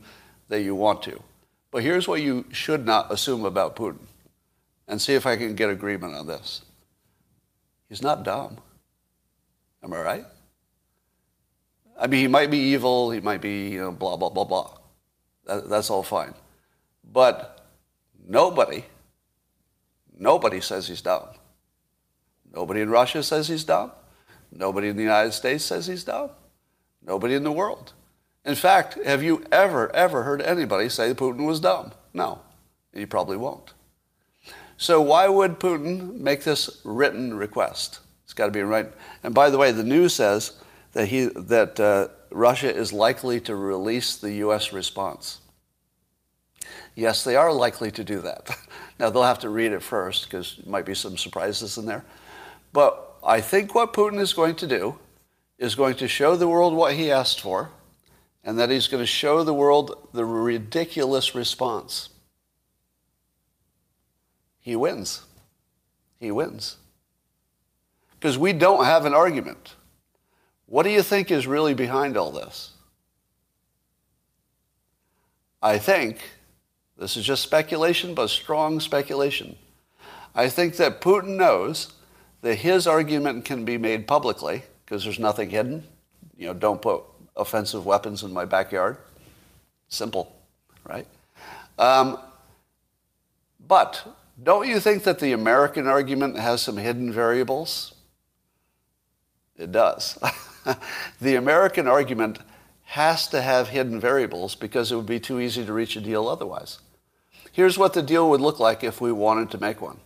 [0.49, 1.23] that you want to.
[1.71, 4.01] But here's what you should not assume about Putin,
[4.89, 6.63] and see if I can get agreement on this.
[7.89, 8.59] He's not dumb.
[9.83, 10.25] Am I right?
[11.99, 13.11] I mean, he might be evil.
[13.11, 14.71] He might be, you know, blah blah blah blah.
[15.47, 16.35] That, that's all fine.
[17.11, 17.67] But
[18.27, 18.85] nobody,
[20.19, 21.29] nobody says he's dumb.
[22.55, 23.93] Nobody in Russia says he's dumb.
[24.53, 26.31] Nobody in the United States says he's dumb.
[27.05, 27.93] Nobody in the world.
[28.45, 31.93] In fact, have you ever, ever heard anybody say Putin was dumb?
[32.15, 32.41] No.
[32.95, 33.75] You probably won't.
[34.77, 38.01] So why would Putin make this written request?
[38.25, 38.91] It's got to be right.
[39.23, 40.53] And by the way, the news says
[40.93, 44.73] that, he, that uh, Russia is likely to release the U.S.
[44.73, 45.41] response.
[46.95, 48.51] Yes, they are likely to do that.
[48.99, 52.05] now, they'll have to read it first because there might be some surprises in there.
[52.73, 54.99] But I think what Putin is going to do
[55.59, 57.71] is going to show the world what he asked for,
[58.45, 62.11] and that he's going to show the world the ridiculous response.
[64.61, 65.23] He wins.
[66.21, 66.77] He wins.
[68.19, 69.75] Because we don't have an argument.
[70.69, 72.73] What do you think is really behind all this?
[75.63, 76.19] I think,
[76.99, 79.57] this is just speculation, but strong speculation.
[80.35, 81.95] I think that Putin knows
[82.43, 85.85] that his argument can be made publicly because there's nothing hidden.
[86.37, 87.03] You know, don't put
[87.35, 88.99] offensive weapons in my backyard.
[89.89, 90.37] Simple,
[90.85, 91.07] right?
[91.79, 92.19] Um,
[93.67, 94.07] but
[94.41, 97.95] don't you think that the American argument has some hidden variables?
[99.57, 100.19] It does.
[101.21, 102.39] the American argument
[102.85, 106.29] has to have hidden variables because it would be too easy to reach a deal
[106.29, 106.79] otherwise.
[107.53, 109.99] Here's what the deal would look like if we wanted to make one.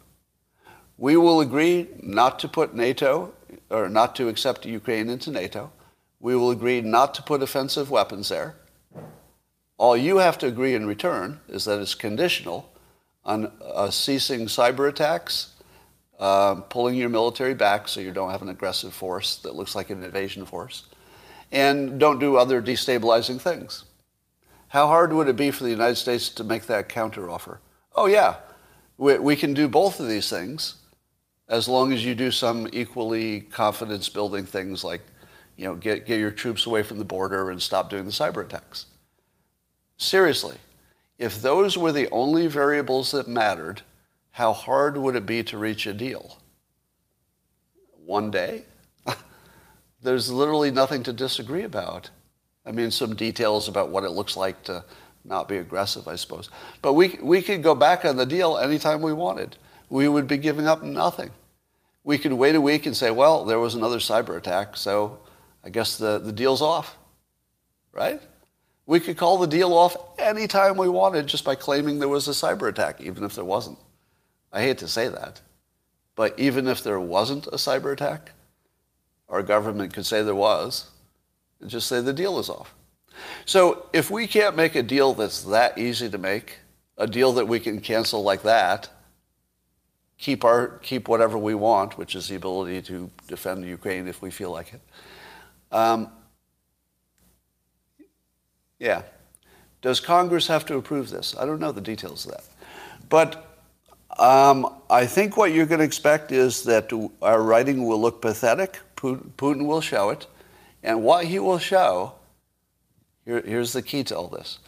[0.98, 3.35] We will agree not to put NATO
[3.70, 5.72] or not to accept Ukraine into NATO.
[6.20, 8.57] We will agree not to put offensive weapons there.
[9.79, 12.70] All you have to agree in return is that it's conditional
[13.25, 15.52] on uh, ceasing cyber attacks,
[16.22, 19.90] uh, pulling your military back so you don't have an aggressive force that looks like
[19.90, 20.85] an invasion force,
[21.50, 23.85] and don't do other destabilizing things.
[24.68, 27.58] How hard would it be for the United States to make that counteroffer?
[27.96, 28.37] Oh, yeah,
[28.98, 30.76] we, we can do both of these things
[31.48, 35.02] as long as you do some equally confidence building things like,
[35.56, 38.44] you know, get, get your troops away from the border and stop doing the cyber
[38.44, 38.87] attacks.
[39.96, 40.56] Seriously,
[41.18, 43.82] if those were the only variables that mattered,
[44.33, 46.38] how hard would it be to reach a deal?
[48.05, 48.64] One day?
[50.03, 52.11] There's literally nothing to disagree about.
[52.66, 54.85] I mean, some details about what it looks like to
[55.25, 56.51] not be aggressive, I suppose.
[56.83, 59.57] But we, we could go back on the deal anytime we wanted.
[59.88, 61.31] We would be giving up nothing
[62.05, 65.18] we could wait a week and say, well, there was another cyber attack, so
[65.64, 66.97] I guess the, the deal's off,
[67.92, 68.21] right?
[68.87, 72.33] We could call the deal off anytime we wanted just by claiming there was a
[72.33, 73.79] cyber attack, even if there wasn't.
[74.53, 75.41] I hate to say that,
[76.15, 78.33] but even if there wasn't a cyber attack,
[79.29, 80.91] our government could say there was
[81.61, 82.75] and just say the deal is off.
[83.47, 86.59] So if we can't make a deal that's that easy to make,
[86.99, 88.91] a deal that we can cancel like that,
[90.19, 94.31] keep our keep whatever we want, which is the ability to defend Ukraine if we
[94.31, 94.81] feel like it.
[95.71, 96.11] Um,
[98.79, 99.03] yeah.
[99.81, 101.35] Does Congress have to approve this?
[101.37, 102.45] I don't know the details of that.
[103.09, 103.52] But
[104.18, 108.79] um, I think what you're going to expect is that our writing will look pathetic.
[108.96, 110.27] Putin will show it.
[110.83, 112.14] And what he will show,
[113.25, 114.59] here, here's the key to all this.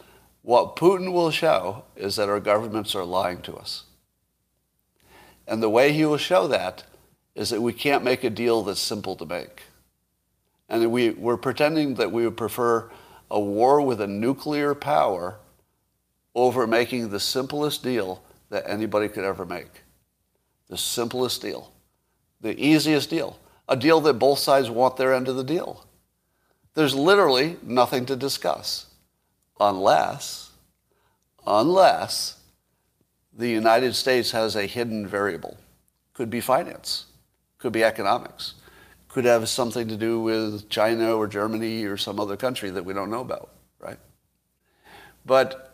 [0.41, 3.83] What Putin will show is that our governments are lying to us.
[5.47, 6.83] And the way he will show that
[7.35, 9.63] is that we can't make a deal that's simple to make.
[10.69, 12.89] And we, we're pretending that we would prefer
[13.29, 15.35] a war with a nuclear power
[16.33, 19.83] over making the simplest deal that anybody could ever make.
[20.69, 21.71] The simplest deal.
[22.41, 23.39] The easiest deal.
[23.67, 25.85] A deal that both sides want their end of the deal.
[26.73, 28.87] There's literally nothing to discuss
[29.59, 30.51] unless,
[31.47, 32.39] unless
[33.33, 35.57] the United States has a hidden variable.
[36.13, 37.05] Could be finance,
[37.57, 38.53] could be economics,
[39.09, 42.93] could have something to do with China or Germany or some other country that we
[42.93, 43.99] don't know about, right?
[45.25, 45.64] But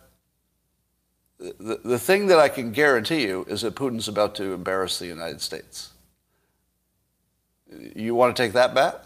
[1.42, 5.08] the, the thing that I can guarantee you is that Putin's about to embarrass the
[5.08, 5.92] United States.
[7.96, 9.06] You want to take that bet?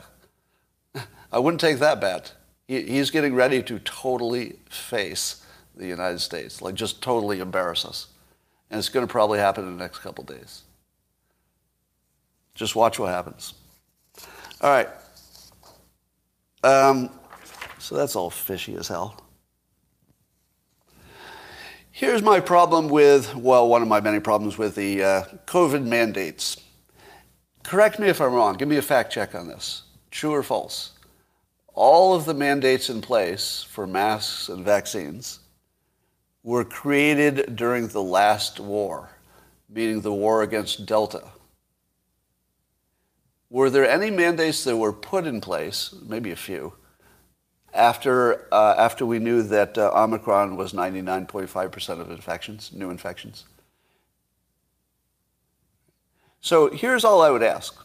[1.32, 2.34] I wouldn't take that bet.
[2.68, 5.46] He, he's getting ready to totally face
[5.76, 8.08] the United States, like just totally embarrass us.
[8.70, 10.64] And it's going to probably happen in the next couple days.
[12.54, 13.54] Just watch what happens.
[14.62, 14.90] All right.
[16.64, 17.10] Um,
[17.78, 19.25] so that's all fishy as hell.
[21.98, 26.58] Here's my problem with, well, one of my many problems with the uh, COVID mandates.
[27.64, 28.56] Correct me if I'm wrong.
[28.58, 29.84] Give me a fact check on this.
[30.12, 30.92] True or false?
[31.74, 35.40] All of the mandates in place for masks and vaccines
[36.44, 39.12] were created during the last war,
[39.70, 41.24] meaning the war against Delta.
[43.50, 46.74] Were there any mandates that were put in place, maybe a few,
[47.76, 53.46] after, uh, after we knew that uh, Omicron was 99.5% of infections, new infections?
[56.42, 57.76] So here's all I would ask.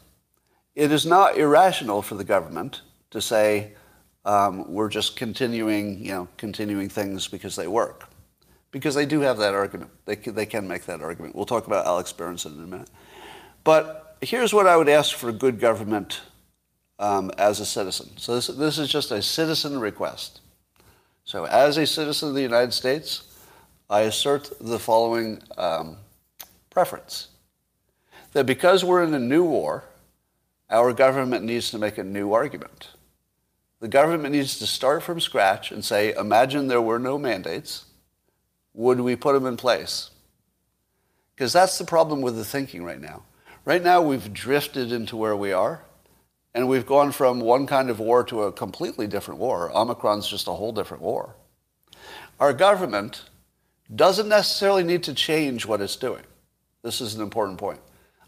[0.74, 3.72] It is not irrational for the government to say
[4.24, 8.08] um, we're just continuing, you know, continuing things because they work.
[8.70, 9.90] Because they do have that argument.
[10.04, 11.34] They they can make that argument.
[11.34, 12.90] We'll talk about Alex Berenson in a minute.
[13.64, 16.20] But here's what I would ask for a good government
[17.00, 18.10] um, as a citizen.
[18.16, 20.40] So this, this is just a citizen request.
[21.24, 23.22] So as a citizen of the United States,
[23.88, 25.96] I assert the following um,
[26.68, 27.28] preference.
[28.32, 29.84] That because we're in a new war,
[30.68, 32.90] our government needs to make a new argument.
[33.80, 37.86] The government needs to start from scratch and say, imagine there were no mandates.
[38.74, 40.10] Would we put them in place?
[41.34, 43.22] Because that's the problem with the thinking right now.
[43.64, 45.82] Right now, we've drifted into where we are,
[46.54, 49.70] and we've gone from one kind of war to a completely different war.
[49.74, 51.34] Omicron's just a whole different war.
[52.38, 53.24] Our government
[53.94, 56.22] doesn't necessarily need to change what it's doing.
[56.82, 57.80] This is an important point.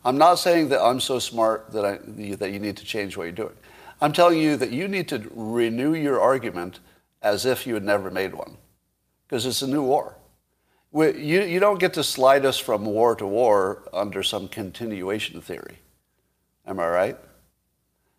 [0.05, 1.99] I'm not saying that I'm so smart that, I,
[2.37, 3.57] that you need to change what you're doing.
[4.01, 6.81] I'm telling you that you need to renew your argument
[7.23, 8.57] as if you had never made one,
[9.29, 10.17] because it's a new war
[10.93, 15.79] you, you don't get to slide us from war to war under some continuation theory.
[16.67, 17.17] Am I right?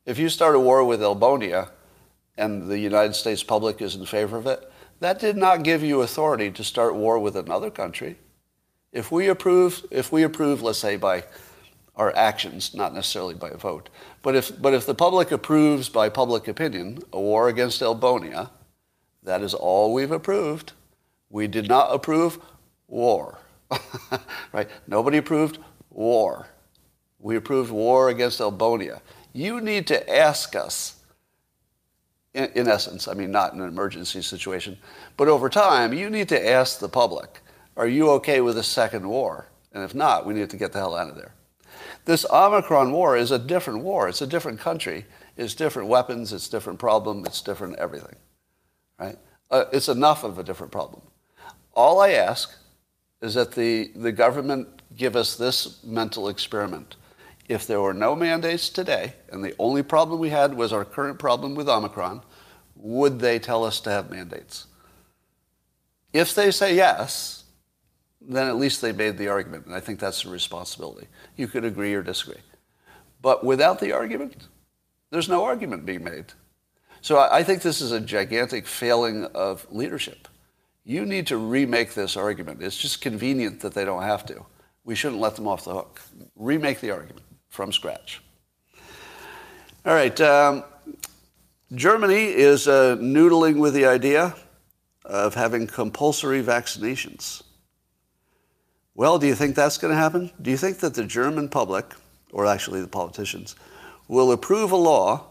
[0.05, 1.69] If you start a war with Albonia
[2.37, 6.01] and the United States public is in favor of it, that did not give you
[6.01, 8.17] authority to start war with another country.
[8.91, 11.23] If we approve, if we approve, let's say by
[11.95, 13.87] our actions, not necessarily by a vote,
[14.21, 18.49] but if, but if the public approves by public opinion a war against Albonia,
[19.23, 20.73] that is all we've approved.
[21.29, 22.39] We did not approve
[22.87, 23.39] war.
[24.51, 24.69] right?
[24.85, 26.47] Nobody approved war.
[27.19, 28.99] We approved war against Albonia.
[29.33, 30.95] You need to ask us,
[32.33, 34.77] in, in, essence, I mean, not in an emergency situation,
[35.17, 37.41] but over time, you need to ask the public,
[37.75, 39.47] are you okay with a second war?
[39.73, 41.33] And if not, we need to get the hell out of there.
[42.05, 44.07] This Omicron war is a different war.
[44.07, 45.05] It's a different country.
[45.37, 46.33] It's different weapons.
[46.33, 47.25] It's different problem.
[47.25, 48.15] It's different everything.
[48.99, 49.17] Right?
[49.49, 51.01] Uh, it's enough of a different problem.
[51.73, 52.55] All I ask
[53.21, 56.97] is that the, the government give us this mental experiment.
[57.49, 61.19] If there were no mandates today, and the only problem we had was our current
[61.19, 62.21] problem with Omicron,
[62.75, 64.67] would they tell us to have mandates?
[66.13, 67.43] If they say yes,
[68.21, 71.07] then at least they made the argument, and I think that's a responsibility.
[71.35, 72.41] You could agree or disagree.
[73.21, 74.47] But without the argument,
[75.11, 76.25] there's no argument being made.
[77.01, 80.29] So I think this is a gigantic failing of leadership.
[80.85, 82.63] You need to remake this argument.
[82.63, 84.45] It's just convenient that they don't have to.
[84.85, 85.99] We shouldn't let them off the hook.
[86.35, 87.22] Remake the argument
[87.53, 88.19] from scratch.
[89.85, 90.19] All right.
[90.19, 90.63] Um,
[91.75, 94.35] Germany is uh, noodling with the idea
[95.05, 97.43] of having compulsory vaccinations.
[98.95, 100.31] Well, do you think that's going to happen?
[100.41, 101.85] Do you think that the German public,
[102.31, 103.55] or actually the politicians,
[104.07, 105.27] will approve a law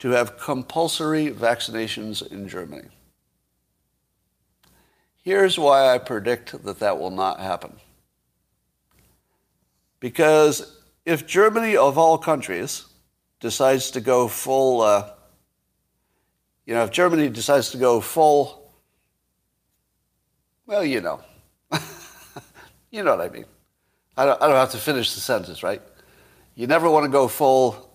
[0.00, 2.88] to have compulsory vaccinations in Germany?
[5.22, 7.72] Here's why I predict that that will not happen.
[9.98, 10.77] Because
[11.08, 12.84] if Germany, of all countries,
[13.40, 15.10] decides to go full, uh,
[16.66, 18.70] you know, if Germany decides to go full,
[20.66, 21.22] well, you know,
[22.90, 23.46] you know what I mean.
[24.18, 25.80] I don't, I don't have to finish the sentence, right?
[26.54, 27.90] You never want to go full,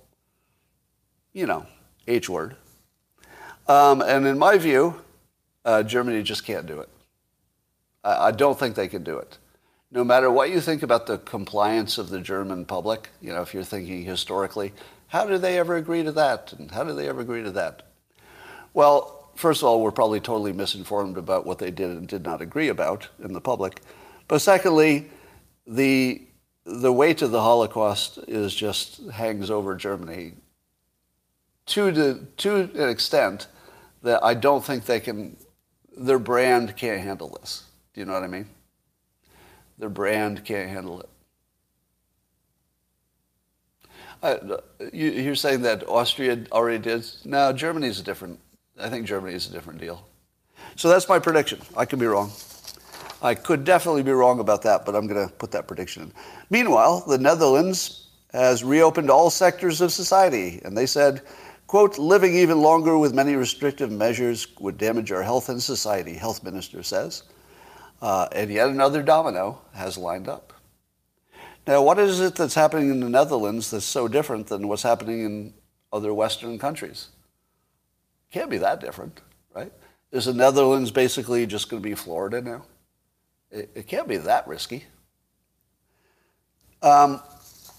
[1.34, 1.68] you know,
[2.08, 2.56] H word.
[3.68, 5.00] Um, and in my view,
[5.66, 6.90] uh, Germany just can't do it.
[8.04, 9.38] I, I don't think they can do it.
[9.94, 13.54] No matter what you think about the compliance of the German public, you know, if
[13.54, 14.74] you're thinking historically,
[15.10, 16.52] how did they ever agree to that?
[16.54, 17.84] And how did they ever agree to that?
[18.74, 22.42] Well, first of all, we're probably totally misinformed about what they did and did not
[22.42, 23.82] agree about in the public.
[24.28, 25.12] But secondly,
[25.68, 26.24] the,
[26.66, 30.34] the weight of the Holocaust is just hangs over Germany
[31.68, 33.46] to, the, to an extent
[34.02, 35.38] that I don't think they can,
[35.96, 37.66] their brand can't handle this.
[37.94, 38.48] Do you know what I mean?
[39.78, 41.10] Their brand can't handle it.
[44.22, 44.58] Uh,
[44.94, 47.06] you, you're saying that Austria already did?
[47.26, 48.40] No, Germany's a different.
[48.80, 50.08] I think Germany is a different deal.
[50.76, 51.60] So that's my prediction.
[51.76, 52.32] I could be wrong.
[53.22, 56.14] I could definitely be wrong about that, but I'm going to put that prediction in.
[56.50, 61.22] Meanwhile, the Netherlands has reopened all sectors of society, and they said,
[61.68, 66.44] quote, living even longer with many restrictive measures would damage our health and society, health
[66.44, 67.24] minister says.
[68.04, 70.52] Uh, and yet another domino has lined up.
[71.66, 75.24] Now, what is it that's happening in the Netherlands that's so different than what's happening
[75.24, 75.54] in
[75.94, 77.08] other Western countries?
[78.30, 79.22] Can't be that different,
[79.56, 79.72] right?
[80.12, 82.66] Is the Netherlands basically just going to be Florida now?
[83.50, 84.84] It, it can't be that risky.
[86.82, 87.22] Um,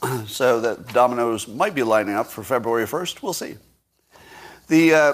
[0.27, 3.23] so that dominoes might be lining up for February 1st.
[3.23, 3.57] We'll see.
[4.69, 5.13] The, uh,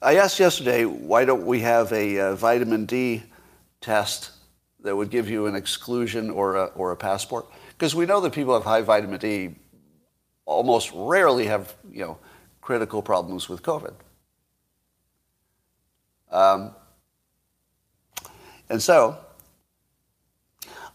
[0.00, 3.22] I asked yesterday, why don't we have a uh, vitamin D
[3.80, 4.30] test
[4.80, 7.46] that would give you an exclusion or a, or a passport?
[7.70, 9.54] Because we know that people have high vitamin D
[10.44, 12.18] almost rarely have, you know,
[12.60, 13.94] critical problems with COVID.
[16.30, 16.74] Um,
[18.68, 19.18] and so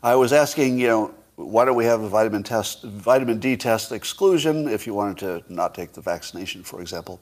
[0.03, 3.91] I was asking, you know, why don't we have a vitamin test, vitamin D test
[3.91, 7.19] exclusion if you wanted to not take the vaccination, for example?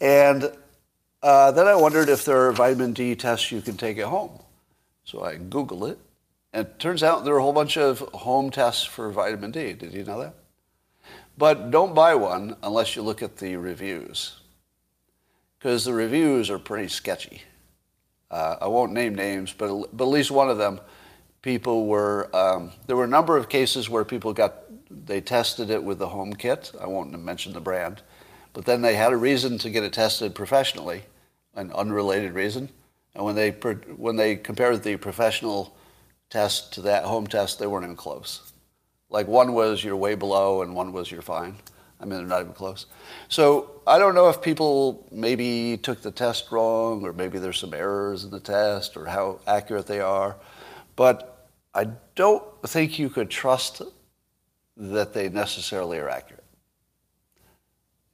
[0.00, 0.52] And
[1.22, 4.38] uh, then I wondered if there are vitamin D tests you can take at home.
[5.04, 5.98] So I Googled it,
[6.52, 9.72] and it turns out there are a whole bunch of home tests for vitamin D.
[9.72, 10.34] Did you know that?
[11.36, 14.40] But don't buy one unless you look at the reviews,
[15.58, 17.42] because the reviews are pretty sketchy.
[18.30, 20.80] Uh, I won't name names, but, but at least one of them,
[21.42, 25.82] people were, um, there were a number of cases where people got, they tested it
[25.82, 26.72] with the home kit.
[26.80, 28.02] I won't mention the brand.
[28.54, 31.02] But then they had a reason to get it tested professionally,
[31.54, 32.68] an unrelated reason.
[33.14, 35.76] And when they, when they compared the professional
[36.30, 38.52] test to that home test, they weren't even close.
[39.10, 41.56] Like one was you're way below and one was you're fine.
[42.00, 42.86] I mean, they're not even close.
[43.28, 47.74] So I don't know if people maybe took the test wrong or maybe there's some
[47.74, 50.36] errors in the test or how accurate they are.
[50.96, 53.82] But I don't think you could trust
[54.76, 56.44] that they necessarily are accurate.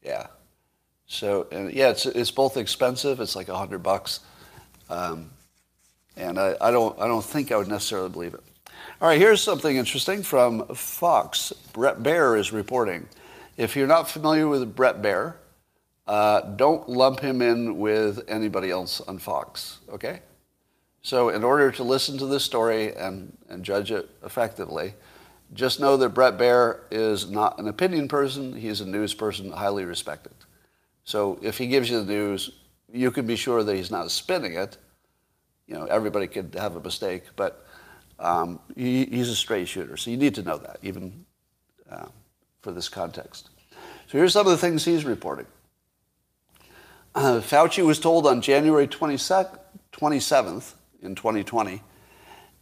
[0.02, 0.26] Yeah.
[1.06, 3.20] So, and yeah, it's, it's both expensive.
[3.20, 4.20] It's like a hundred bucks.
[4.90, 5.30] Um,
[6.16, 8.42] and I, I, don't, I don't think I would necessarily believe it.
[9.00, 11.52] All right, here's something interesting from Fox.
[11.72, 13.08] Bret Baier is reporting.
[13.56, 15.34] If you're not familiar with Bret Baier,
[16.08, 20.20] uh, don't lump him in with anybody else on Fox, okay?
[21.02, 24.94] So, in order to listen to this story and, and judge it effectively,
[25.54, 29.84] just know that Bret Baier is not an opinion person, he's a news person highly
[29.84, 30.34] respected.
[31.04, 32.50] So, if he gives you the news,
[32.92, 34.78] you can be sure that he's not spinning it
[35.68, 37.64] you know, everybody could have a mistake, but
[38.18, 39.96] um, he, he's a straight shooter.
[39.96, 41.26] So you need to know that, even
[41.90, 42.06] uh,
[42.62, 43.50] for this context.
[44.06, 45.46] So here's some of the things he's reporting.
[47.14, 49.58] Uh, Fauci was told on January 27th
[51.02, 51.82] in 2020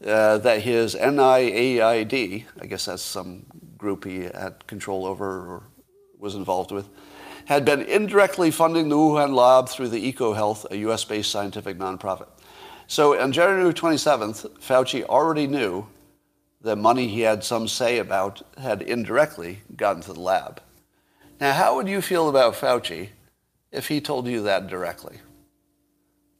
[0.04, 3.46] uh, that his NIAID, I guess that's some
[3.78, 5.62] group he had control over or
[6.18, 6.88] was involved with,
[7.46, 12.28] had been indirectly funding the Wuhan lab through the EcoHealth, a US-based scientific nonprofit.
[12.88, 15.86] So on January 27th, Fauci already knew
[16.62, 20.60] that money he had some say about had indirectly gotten to the lab.
[21.40, 23.10] Now, how would you feel about Fauci
[23.70, 25.18] if he told you that directly?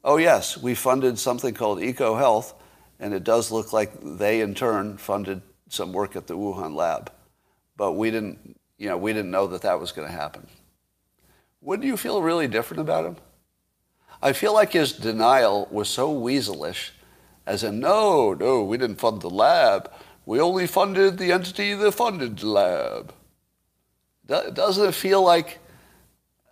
[0.03, 2.55] Oh, yes, we funded something called EcoHealth,
[2.99, 7.13] and it does look like they in turn funded some work at the Wuhan lab.
[7.77, 10.47] But we didn't, you know, we didn't know that that was going to happen.
[11.67, 13.17] Wouldn't you feel really different about him?
[14.23, 16.91] I feel like his denial was so weaselish,
[17.45, 19.91] as in, no, no, we didn't fund the lab.
[20.27, 23.13] We only funded the entity that funded the lab.
[24.29, 25.59] Doesn't it feel like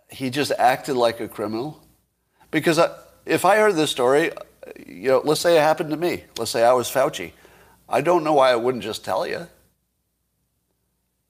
[0.09, 1.81] he just acted like a criminal?
[2.51, 2.77] Because
[3.25, 4.31] if I heard this story,
[4.85, 6.25] you know, let's say it happened to me.
[6.37, 7.31] Let's say I was Fauci.
[7.87, 9.47] I don't know why I wouldn't just tell you.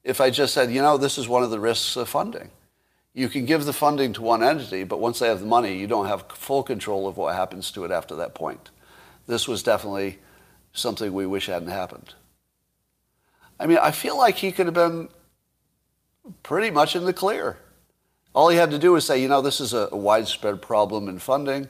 [0.04, 2.50] If I just said, you know, this is one of the risks of funding.
[3.16, 5.88] You can give the funding to one entity, but once they have the money, you
[5.88, 8.72] don't have full control of what happens to it after that point.
[9.26, 10.20] This was definitely
[10.74, 12.13] something we wish hadn't happened.
[13.57, 15.07] I mean, I feel like he could have been
[16.43, 17.57] pretty much in the clear.
[18.34, 21.20] All he had to do was say, you know, this is a, widespread problem in
[21.20, 21.70] funding.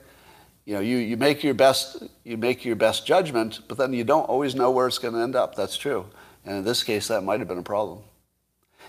[0.66, 4.04] You know, you, you make your best you make your best judgment, but then you
[4.04, 5.54] don't always know where it's going to end up.
[5.54, 6.08] That's true.
[6.44, 8.00] And in this case, that might have been a problem.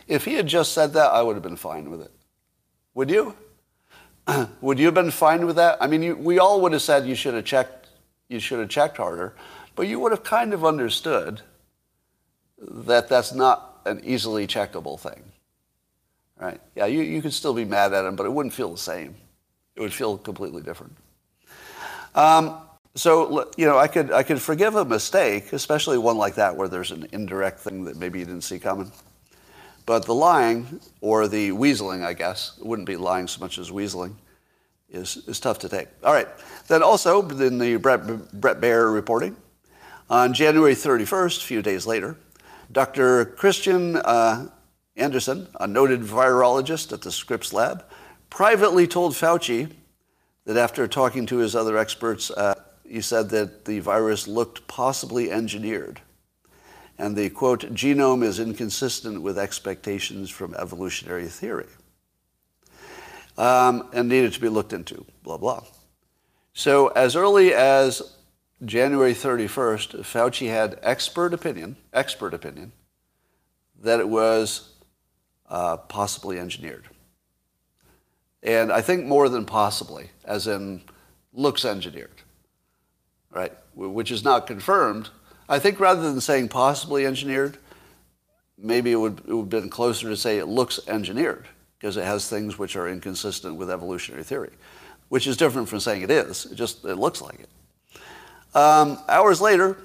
[0.08, 2.15] If he had just said that, I would have been fine with it.
[2.96, 3.36] Would you?
[4.62, 5.76] would you have been fine with that?
[5.82, 7.88] I mean, you, we all would have said you should have checked
[8.28, 9.36] you should have checked harder,
[9.76, 11.42] but you would have kind of understood
[12.58, 15.22] that that's not an easily checkable thing.
[16.40, 16.60] Right?
[16.74, 19.14] Yeah, you, you could still be mad at him, but it wouldn't feel the same.
[19.76, 20.96] It would feel completely different.
[22.14, 22.56] Um,
[22.94, 26.66] so, you know, I could, I could forgive a mistake, especially one like that where
[26.66, 28.90] there's an indirect thing that maybe you didn't see coming.
[29.86, 33.70] But the lying, or the weaseling, I guess, it wouldn't be lying so much as
[33.70, 34.14] weaseling,
[34.90, 35.88] is, is tough to take.
[36.02, 36.28] All right.
[36.66, 38.04] Then also, in the Brett,
[38.40, 39.36] Bret Baier reporting,
[40.10, 42.16] on January 31st, a few days later,
[42.72, 43.24] Dr.
[43.24, 44.46] Kristian uh,
[44.96, 47.84] Andersen, a noted virologist at the Scripps Lab,
[48.28, 49.70] privately told Fauci
[50.46, 52.54] that after talking to his other experts, uh,
[52.88, 56.00] he said that the virus looked possibly engineered.
[56.98, 61.66] And the quote, genome is inconsistent with expectations from evolutionary theory
[63.36, 65.62] um, and needed to be looked into, blah, blah.
[66.54, 68.16] So, as early as
[68.64, 72.72] January 31st, Fauci had expert opinion, expert opinion,
[73.82, 74.70] that it was
[75.50, 76.88] uh, possibly engineered.
[78.42, 80.82] And I think more than possibly, as in
[81.34, 82.22] looks engineered,
[83.30, 83.52] right?
[83.74, 85.10] Which is not confirmed.
[85.48, 87.58] I think rather than saying possibly engineered,
[88.58, 91.46] maybe it would, it would have been closer to say it looks engineered
[91.78, 94.50] because it has things which are inconsistent with evolutionary theory,
[95.08, 96.46] which is different from saying it is.
[96.46, 97.48] It just it looks like it.
[98.56, 99.76] Um, hours later,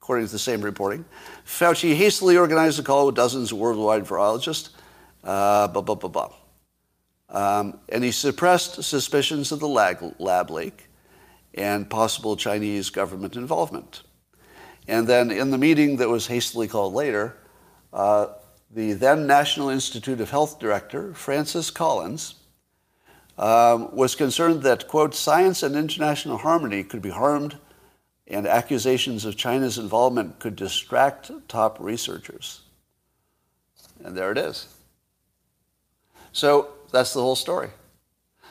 [0.00, 1.04] according to the same reporting,
[1.46, 4.70] Fauci hastily organized a call with dozens of worldwide virologists.
[5.24, 6.32] Uh, blah, blah, blah, blah.
[7.30, 10.88] Um, and he suppressed suspicions of the lab, lab leak
[11.54, 14.02] and possible Chinese government involvement.
[14.88, 17.36] And then in the meeting that was hastily called later,
[17.92, 18.28] uh,
[18.70, 22.34] the then National Institute of Health director, Francis Collins,
[23.36, 27.56] um, was concerned that, quote, science and international harmony could be harmed
[28.26, 32.62] and accusations of China's involvement could distract top researchers.
[34.04, 34.74] And there it is.
[36.32, 37.70] So that's the whole story.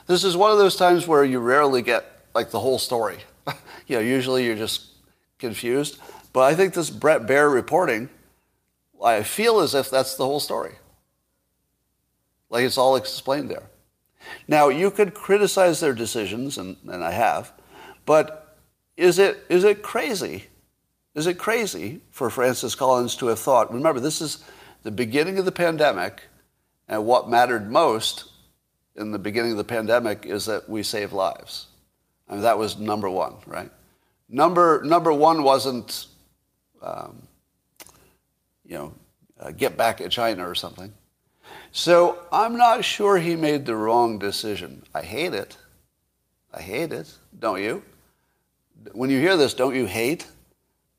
[0.08, 3.18] This is one of those times where you rarely get like the whole story.
[3.88, 4.86] you know, usually you're just
[5.38, 6.00] confused.
[6.38, 8.10] But I think this Bret Baier reporting,
[9.04, 10.76] I feel as if that's the whole story.
[12.52, 13.64] Like it's all explained there.
[14.48, 17.54] Now, you could criticize their decisions, and, and I have,
[18.06, 18.56] but
[18.96, 20.46] is it, is it crazy?
[21.16, 24.44] Is it crazy for Francis Collins to have thought, remember, this is
[24.84, 26.22] the beginning of the pandemic,
[26.88, 28.26] and what mattered most
[28.96, 31.66] in the beginning of the pandemic is that we save lives.
[32.30, 33.72] I mean, that was number one, right?
[34.30, 36.06] Number, number one wasn't,
[36.82, 37.22] um,
[38.66, 38.94] you know,
[39.40, 40.94] uh, get back at China or something.
[41.72, 44.84] So I'm not sure he made the wrong decision.
[44.94, 45.58] I hate it.
[46.54, 47.14] I hate it.
[47.40, 47.84] Don't you?
[48.94, 50.28] when you hear this, don't you hate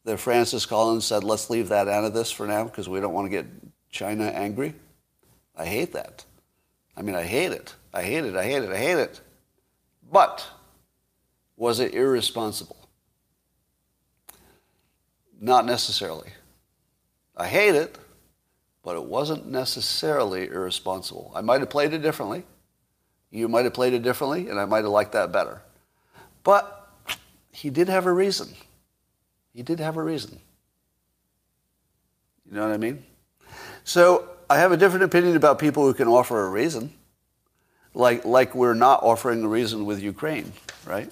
[0.04, 3.12] that Francis Collins said, let's leave that out of this for now because we don't
[3.12, 3.46] want to get
[3.90, 4.74] China angry?
[5.56, 6.24] I hate that.
[6.96, 7.74] I mean, I hate it.
[7.92, 8.36] I hate it.
[8.36, 8.70] I hate it.
[8.70, 9.20] I hate it.
[10.10, 10.46] But
[11.56, 12.76] was it irresponsible?
[15.40, 16.30] Not necessarily.
[17.36, 17.96] I hate it,
[18.82, 21.30] but it wasn't necessarily irresponsible.
[21.34, 22.44] I might have played it differently.
[23.30, 25.62] You might have played it differently, and I might have liked that better.
[26.42, 26.90] But
[27.52, 28.48] he did have a reason.
[29.52, 30.40] He did have a reason.
[32.48, 33.04] You know what I mean?
[33.84, 36.92] So I have a different opinion about people who can offer a reason,
[37.94, 40.52] like, like we're not offering a reason with Ukraine,
[40.86, 41.10] right?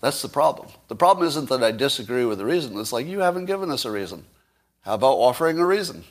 [0.00, 0.68] That's the problem.
[0.88, 2.78] The problem isn't that I disagree with the reason.
[2.78, 4.24] It's like you haven't given us a reason.
[4.82, 6.04] How about offering a reason?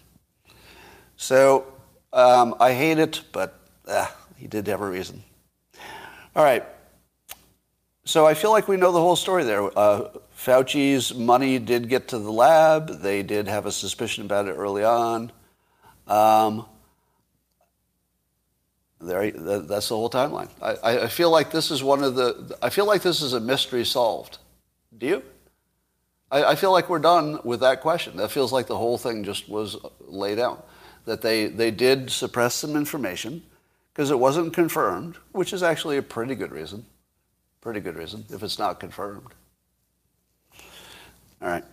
[1.15, 1.65] So
[2.11, 5.23] um, I hate it, but uh, he did have a reason.
[6.35, 6.63] All right.
[8.03, 9.77] So I feel like we know the whole story there.
[9.77, 13.01] Uh, Fauci's money did get to the lab.
[13.01, 15.31] They did have a suspicion about it early on.
[16.07, 16.65] Um,
[18.99, 20.49] there, that's the whole timeline.
[20.61, 22.57] I, I feel like this is one of the.
[22.61, 24.39] I feel like this is a mystery solved.
[24.97, 25.23] Do you?
[26.31, 28.17] I, I feel like we're done with that question.
[28.17, 30.67] That feels like the whole thing just was laid out.
[31.05, 33.43] That they they did suppress some information
[33.93, 36.85] because it wasn't confirmed, which is actually a pretty good reason.
[37.61, 39.33] Pretty good reason if it's not confirmed.
[41.41, 41.63] All right.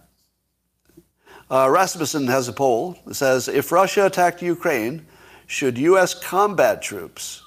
[1.51, 5.07] Uh, Rasmussen has a poll that says if Russia attacked Ukraine,
[5.47, 6.15] should U.S.
[6.15, 7.43] combat troops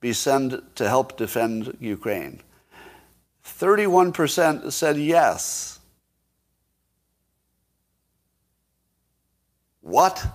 [0.00, 2.42] be sent to help defend Ukraine?
[3.44, 5.78] 31% said yes.
[9.80, 10.26] What?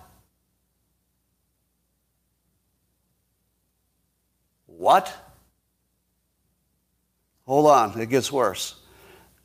[4.66, 5.14] What?
[7.45, 8.76] Hold on, it gets worse.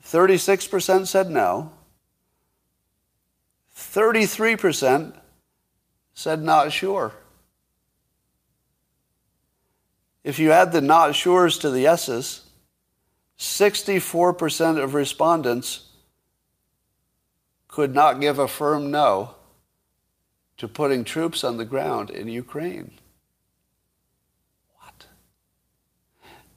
[0.04, 1.72] 36% said no.
[3.76, 5.12] 33%
[6.16, 7.12] said not sure.
[10.24, 12.42] If you add the not sures to the yeses,
[13.38, 15.90] 64% of respondents
[17.68, 19.34] could not give a firm no
[20.56, 22.92] to putting troops on the ground in Ukraine.
[24.78, 25.06] What?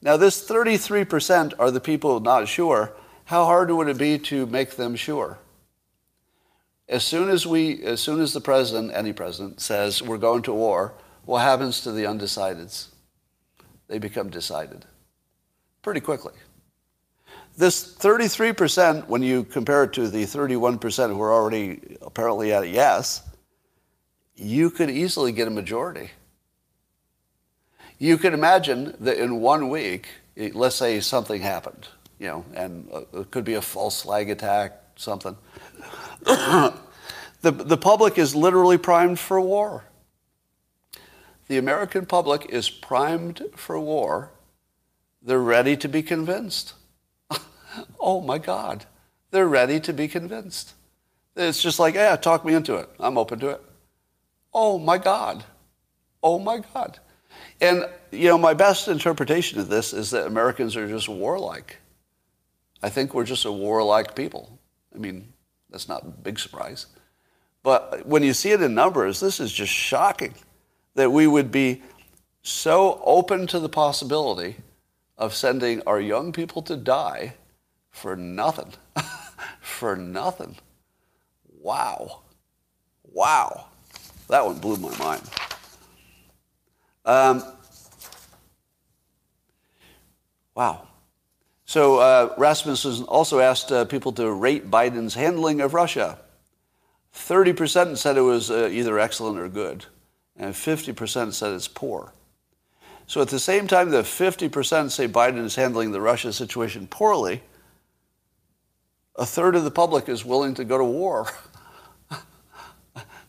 [0.02, 2.94] Now, this 33% are the people not sure.
[3.26, 5.38] How hard would it be to make them sure?
[6.90, 10.54] As soon as we, as soon as the president, any president, says we're going to
[10.54, 12.88] war, what happens to the undecideds?
[13.88, 14.86] They become decided
[15.84, 16.34] pretty quickly.
[17.56, 22.68] This 33%, when you compare it to the 31% who are already apparently at a
[22.68, 23.22] yes,
[24.36, 26.10] you could easily get a majority.
[28.00, 30.08] You can imagine that in one week,
[30.54, 31.88] let's say something happened,
[32.18, 35.38] you know, and uh, it could be a false flag attack, something.
[36.26, 36.74] the,
[37.42, 39.86] the public is literally primed for war.
[41.48, 44.32] The American public is primed for war.
[45.22, 46.74] They're ready to be convinced.
[48.00, 48.86] oh my God.
[49.32, 50.74] They're ready to be convinced.
[51.36, 52.90] It's just like, yeah, talk me into it.
[53.00, 53.62] I'm open to it.
[54.54, 55.44] Oh my God.
[56.22, 57.00] Oh my God.
[57.62, 61.78] And, you know, my best interpretation of this is that Americans are just warlike.
[62.82, 64.59] I think we're just a warlike people.
[65.00, 65.32] I mean,
[65.70, 66.88] that's not a big surprise.
[67.64, 70.34] But when you see it in numbers, this is just shocking
[70.96, 71.82] that we would be
[72.42, 74.58] so open to the possibility
[75.18, 77.36] of sending our young people to die
[77.90, 78.74] for nothing.
[79.62, 80.58] for nothing.
[81.62, 82.22] Wow.
[83.04, 83.68] Wow.
[84.28, 85.22] That one blew my mind.
[87.06, 87.44] Um,
[90.56, 90.89] wow.
[91.70, 96.18] So uh, Rasmussen also asked uh, people to rate Biden's handling of Russia.
[97.14, 99.86] 30% said it was uh, either excellent or good,
[100.36, 102.12] and 50% said it's poor.
[103.06, 107.44] So at the same time that 50% say Biden is handling the Russia situation poorly,
[109.16, 111.28] a third of the public is willing to go to war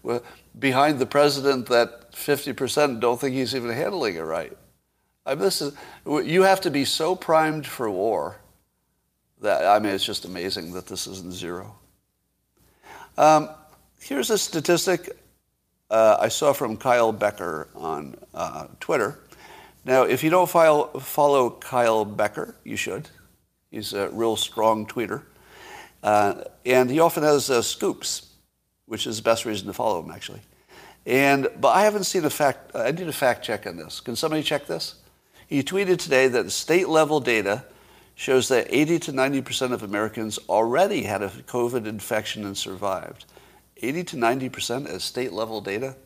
[0.59, 4.57] behind the president that 50% don't think he's even handling it right.
[5.27, 5.75] I mean, this is,
[6.07, 8.41] you have to be so primed for war
[9.41, 11.77] that, I mean, it's just amazing that this isn't zero.
[13.19, 13.51] Um,
[14.01, 15.11] here's a statistic
[15.91, 19.19] uh, I saw from Kyle Becker on uh, Twitter.
[19.85, 23.09] Now, if you don't file, follow Kyle Becker, you should.
[23.71, 25.23] He's a real strong tweeter.
[26.03, 28.29] Uh, and he often has uh, scoops,
[28.87, 30.41] which is the best reason to follow him, actually.
[31.07, 34.01] And, but I haven't seen a fact, I need a fact check on this.
[34.01, 34.97] Can somebody check this?
[35.51, 37.65] He tweeted today that state level data
[38.15, 43.25] shows that 80 to 90% of Americans already had a COVID infection and survived.
[43.79, 45.97] 80 to 90% as state level data?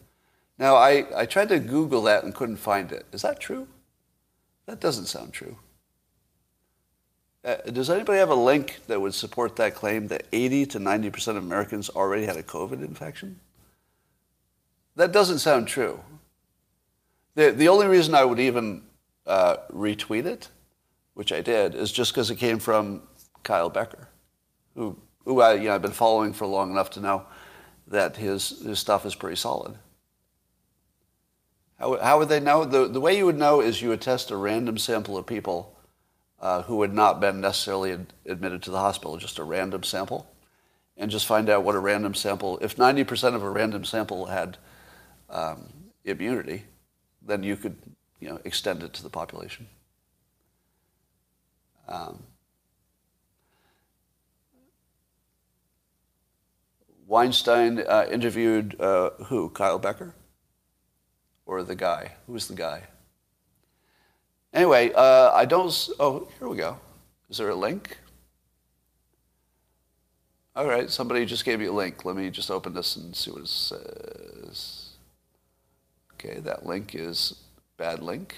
[0.59, 3.05] Now, I, I tried to Google that and couldn't find it.
[3.13, 3.69] Is that true?
[4.65, 5.59] That doesn't sound true.
[7.45, 11.29] Uh, does anybody have a link that would support that claim that 80 to 90%
[11.29, 13.39] of Americans already had a COVID infection?
[14.97, 16.01] That doesn't sound true.
[17.35, 18.85] The, the only reason I would even
[19.27, 20.49] uh, retweet it,
[21.15, 23.03] which I did, is just because it came from
[23.43, 24.09] Kyle Becker,
[24.75, 27.27] who, who I, you know, I've been following for long enough to know
[27.87, 29.77] that his, his stuff is pretty solid.
[31.79, 32.65] How, how would they know?
[32.65, 35.77] The, the way you would know is you would test a random sample of people
[36.41, 40.27] uh, who had not been necessarily ad- admitted to the hospital, just a random sample,
[40.97, 44.59] and just find out what a random sample, if 90% of a random sample had
[45.31, 45.73] um,
[46.05, 46.65] immunity,
[47.23, 47.77] then you could
[48.25, 49.67] you know, extend it to the population.
[51.87, 52.23] Um,
[57.07, 59.51] Weinstein uh, interviewed uh, who?
[59.51, 60.15] Kyle Becker?
[61.45, 62.13] Or the guy?
[62.27, 62.85] Who's the guy?
[64.55, 65.91] Anyway, uh, I don't.
[66.01, 66.79] Oh, here we go.
[67.29, 67.99] Is there a link?
[70.57, 72.07] All right, somebody just gave me a link.
[72.07, 74.93] Let me just open this and see what it says.
[76.15, 77.44] Okay, that link is
[77.77, 78.35] bad link.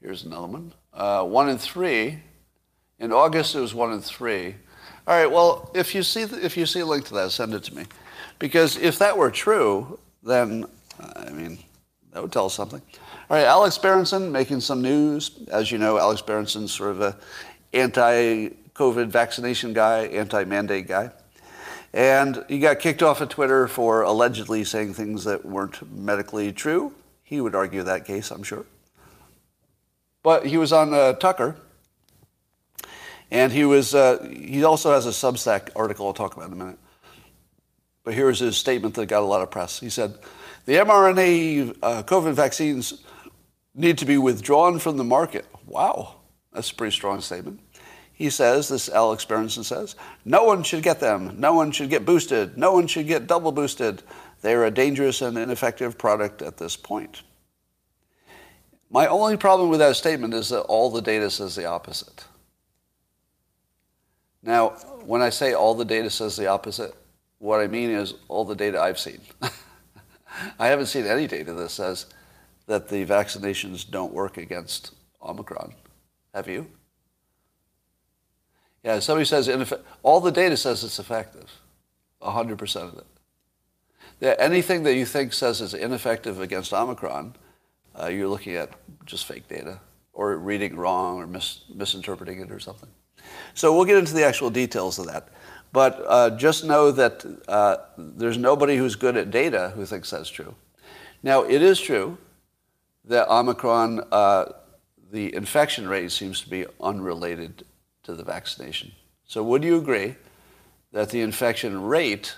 [0.00, 0.74] Here's another one.
[0.92, 2.20] Uh, one in three.
[2.98, 4.54] In August, it was one in three.
[5.06, 5.30] All right.
[5.30, 7.84] Well, if you see if you see a link to that, send it to me,
[8.38, 10.64] because if that were true, then
[11.16, 11.58] I mean
[12.12, 12.82] that would tell us something.
[13.30, 15.40] All right, Alex Berenson making some news.
[15.50, 17.16] As you know, Alex Berenson's sort of a
[17.72, 21.10] anti-COVID vaccination guy, anti-mandate guy.
[21.94, 26.92] And he got kicked off of Twitter for allegedly saying things that weren't medically true.
[27.32, 28.66] He would argue that case, I'm sure.
[30.22, 31.56] But he was on uh, Tucker,
[33.30, 36.56] and he was, uh, he also has a Substack article I'll talk about in a
[36.56, 36.78] minute.
[38.04, 39.80] But here's his statement that got a lot of press.
[39.80, 40.18] He said,
[40.66, 43.02] the mRNA uh, COVID vaccines
[43.74, 45.46] need to be withdrawn from the market.
[45.66, 46.16] Wow,
[46.52, 47.60] that's a pretty strong statement.
[48.12, 51.40] He says, this Alex Berenson says, no one should get them.
[51.40, 52.58] No one should get boosted.
[52.58, 54.02] No one should get double boosted.
[54.42, 57.22] They are a dangerous and ineffective product at this point.
[58.90, 62.24] My only problem with that statement is that all the data says the opposite.
[64.42, 64.70] Now,
[65.06, 66.94] when I say all the data says the opposite,
[67.38, 69.20] what I mean is all the data I've seen.
[70.58, 72.06] I haven't seen any data that says
[72.66, 75.74] that the vaccinations don't work against Omicron.
[76.34, 76.66] Have you?
[78.82, 79.48] Yeah, somebody says
[80.02, 81.50] all the data says it's effective,
[82.20, 83.06] 100% of it.
[84.22, 87.34] Anything that you think says is ineffective against Omicron,
[88.00, 88.70] uh, you're looking at
[89.04, 89.80] just fake data
[90.12, 92.88] or reading wrong or mis- misinterpreting it or something.
[93.54, 95.28] So we'll get into the actual details of that.
[95.72, 100.28] But uh, just know that uh, there's nobody who's good at data who thinks that's
[100.28, 100.54] true.
[101.22, 102.18] Now, it is true
[103.04, 104.46] that Omicron, uh,
[105.10, 107.64] the infection rate seems to be unrelated
[108.04, 108.92] to the vaccination.
[109.26, 110.16] So, would you agree
[110.92, 112.36] that the infection rate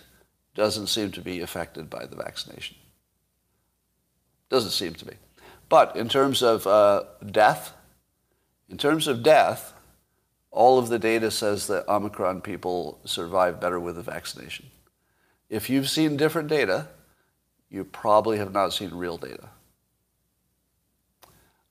[0.54, 2.76] doesn't seem to be affected by the vaccination?
[4.48, 5.14] Doesn't seem to be.
[5.68, 7.72] But in terms of uh, death,
[8.68, 9.72] in terms of death,
[10.50, 14.66] all of the data says that Omicron people survive better with the vaccination.
[15.50, 16.88] If you've seen different data,
[17.68, 19.48] you probably have not seen real data.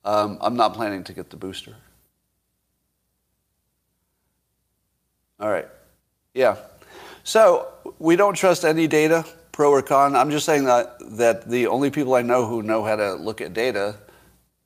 [0.03, 1.75] Um, I'm not planning to get the booster.
[5.39, 5.67] All right.
[6.34, 6.57] Yeah.
[7.24, 7.67] So
[7.99, 10.15] we don't trust any data, pro or con.
[10.15, 13.39] I'm just saying that, that the only people I know who know how to look
[13.41, 13.95] at data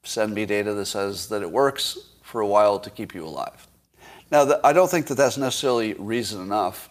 [0.04, 3.68] send me data that says that it works for a while to keep you alive.
[4.32, 6.90] Now, the, I don't think that that's necessarily reason enough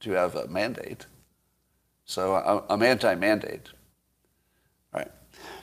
[0.00, 1.06] to have a mandate.
[2.04, 2.34] So
[2.68, 3.68] I'm anti-mandate.
[4.92, 5.10] All right.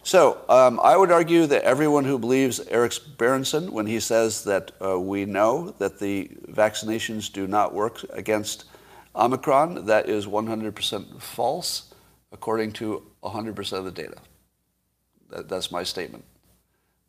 [0.03, 4.71] So um, I would argue that everyone who believes Eric Berenson when he says that
[4.81, 8.65] uh, we know that the vaccinations do not work against
[9.17, 11.93] Omicron, that is 100% false
[12.31, 14.17] according to 100% of the data.
[15.29, 16.23] That, that's my statement.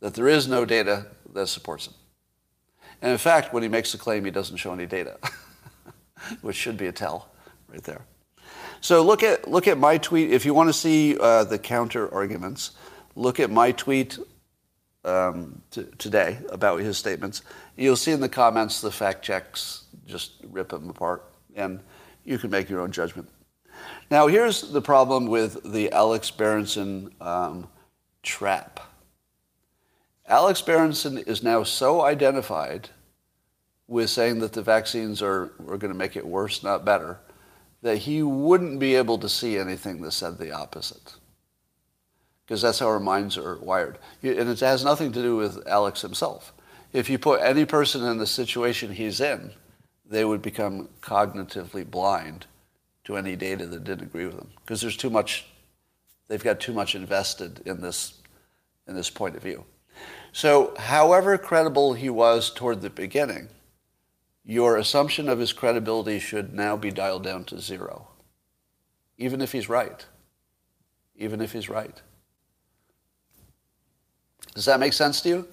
[0.01, 1.93] That there is no data that supports it.
[3.03, 5.19] And in fact, when he makes the claim, he doesn't show any data,
[6.41, 7.29] which should be a tell
[7.69, 8.05] right there.
[8.81, 10.31] So look at, look at my tweet.
[10.31, 12.73] If you want to see uh, the counter arguments,
[13.15, 14.19] look at my tweet
[15.05, 17.43] um, t- today about his statements.
[17.77, 21.25] You'll see in the comments the fact checks, just rip him apart,
[21.55, 21.81] and
[22.25, 23.29] you can make your own judgment.
[24.11, 27.69] Now, here's the problem with the Alex Berenson um,
[28.23, 28.81] trap.
[30.27, 32.91] Alex Berenson is now so identified
[33.87, 37.19] with saying that the vaccines are, are going to make it worse, not better,
[37.83, 41.15] that he wouldn't be able to see anything that said the opposite.
[42.45, 43.99] Because that's how our minds are wired.
[44.23, 46.53] And it has nothing to do with Alex himself.
[46.93, 49.53] If you put any person in the situation he's in,
[50.09, 52.47] they would become cognitively blind
[53.05, 54.51] to any data that didn't agree with them.
[54.65, 55.47] Because there's too much,
[56.29, 58.15] they've got too much invested in this,
[58.87, 59.65] in this point of view.
[60.33, 63.49] So, however credible he was toward the beginning,
[64.45, 68.09] your assumption of his credibility should now be dialed down to zero,
[69.19, 70.07] even if he's right.
[71.17, 72.01] Even if he's right.
[74.55, 75.49] Does that make sense to you?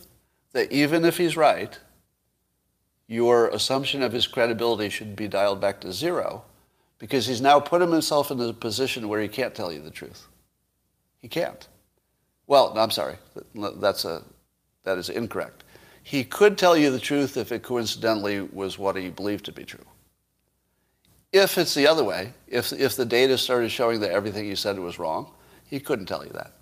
[0.53, 1.77] That even if he's right,
[3.07, 6.43] your assumption of his credibility should be dialed back to zero
[6.97, 10.27] because he's now put himself in a position where he can't tell you the truth.
[11.21, 11.67] He can't.
[12.47, 13.15] Well, no, I'm sorry.
[13.53, 14.23] That's a,
[14.83, 15.63] that is incorrect.
[16.03, 19.65] He could tell you the truth if it coincidentally was what he believed to be
[19.65, 19.85] true.
[21.31, 24.79] If it's the other way, if, if the data started showing that everything he said
[24.79, 25.31] was wrong,
[25.65, 26.53] he couldn't tell you that.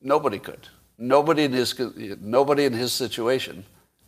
[0.00, 0.68] Nobody could.
[0.96, 1.74] Nobody in his,
[2.20, 3.64] nobody in his situation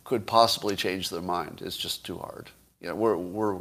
[0.09, 1.61] could possibly change their mind.
[1.63, 2.49] It's just too hard.
[2.81, 3.59] You know, we're, we're,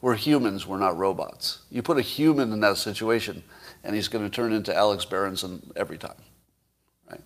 [0.00, 1.58] we're humans, we're not robots.
[1.70, 3.44] You put a human in that situation,
[3.84, 6.16] and he's going to turn into Alex Berenson every time.
[7.10, 7.20] Right?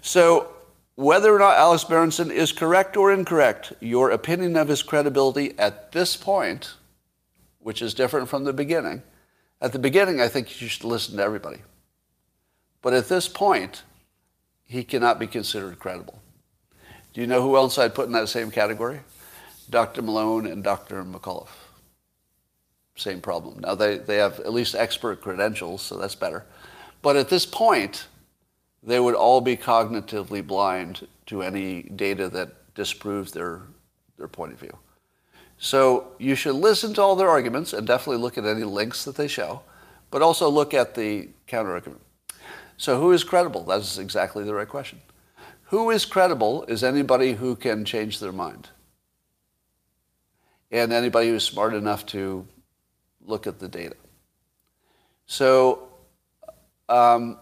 [0.00, 0.48] So,
[0.94, 5.92] whether or not Alex Berenson is correct or incorrect, your opinion of his credibility at
[5.92, 6.72] this point,
[7.58, 9.02] which is different from the beginning,
[9.60, 11.58] at the beginning, I think you should listen to everybody.
[12.80, 13.82] But at this point,
[14.64, 16.22] he cannot be considered credible.
[17.12, 19.00] Do you know who else I'd put in that same category?
[19.68, 20.02] Dr.
[20.02, 21.04] Malone and Dr.
[21.04, 21.48] McCullough.
[22.96, 23.60] Same problem.
[23.60, 26.44] Now, they, they have at least expert credentials, so that's better.
[27.02, 28.06] But at this point,
[28.82, 33.62] they would all be cognitively blind to any data that disproves their,
[34.18, 34.76] their point of view.
[35.58, 39.16] So you should listen to all their arguments and definitely look at any links that
[39.16, 39.62] they show,
[40.10, 42.00] but also look at the counter argument.
[42.76, 43.64] So who is credible?
[43.64, 45.00] That is exactly the right question.
[45.70, 48.68] Who is credible is anybody who can change their mind.
[50.72, 52.44] And anybody who's smart enough to
[53.24, 53.94] look at the data.
[55.26, 55.88] So
[56.88, 57.38] um,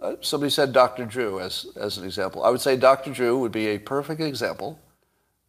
[0.00, 1.04] uh, somebody said Dr.
[1.04, 2.42] Drew as, as an example.
[2.42, 3.12] I would say Dr.
[3.12, 4.80] Drew would be a perfect example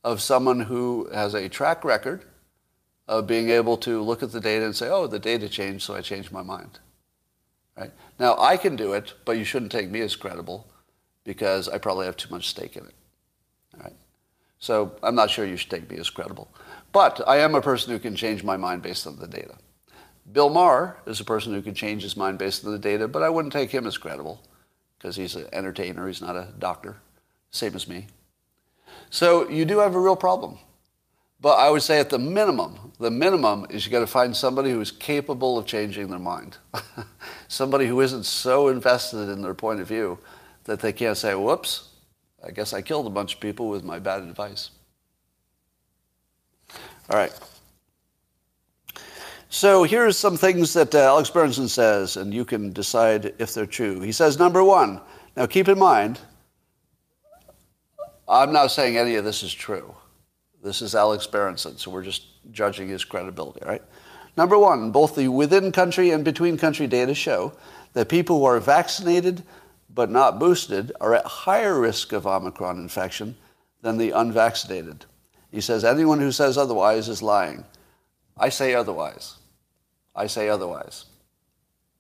[0.03, 2.25] of someone who has a track record
[3.07, 5.95] of being able to look at the data and say, oh, the data changed, so
[5.95, 6.77] I changed my mind.
[7.75, 7.91] Right?
[8.19, 10.67] Now, I can do it, but you shouldn't take me as credible
[11.28, 12.93] because I probably have too much stake in it.
[13.75, 13.95] All right?
[14.59, 16.47] So I'm not sure you should take me as credible.
[16.93, 19.55] But I am a person who can change my mind based on the data.
[20.32, 23.23] Bill Maher is a person who can change his mind based on the data, but
[23.23, 24.41] I wouldn't take him as credible
[24.97, 26.95] because he's an entertainer, he's not a doctor,
[27.51, 28.07] same as me.
[29.09, 30.59] So you do have a real problem.
[31.41, 34.71] But I would say at the minimum, the minimum is you got to find somebody
[34.71, 36.57] who is capable of changing their mind.
[37.49, 40.17] somebody who isn't so invested in their point of view
[40.68, 41.89] that they can't say, whoops,
[42.45, 44.70] I guess I killed a bunch of people with my bad advice.
[47.09, 47.34] All right.
[49.49, 53.65] So here's some things that uh, Alex Berenson says, and you can decide if they're
[53.65, 54.01] true.
[54.01, 55.01] He says, number one,
[55.36, 56.20] now keep in mind,
[58.28, 59.95] I'm not saying any of this is true.
[60.61, 63.82] This is Alex Berenson, so we're just judging his credibility, right?
[64.36, 67.53] Number one, both the within country and between country data show
[67.93, 69.43] that people who are vaccinated
[69.97, 73.35] but not boosted are at higher risk of Omicron infection
[73.81, 75.05] than the unvaccinated.
[75.51, 77.65] He says anyone who says otherwise is lying.
[78.37, 79.37] I say otherwise.
[80.15, 81.05] I say otherwise.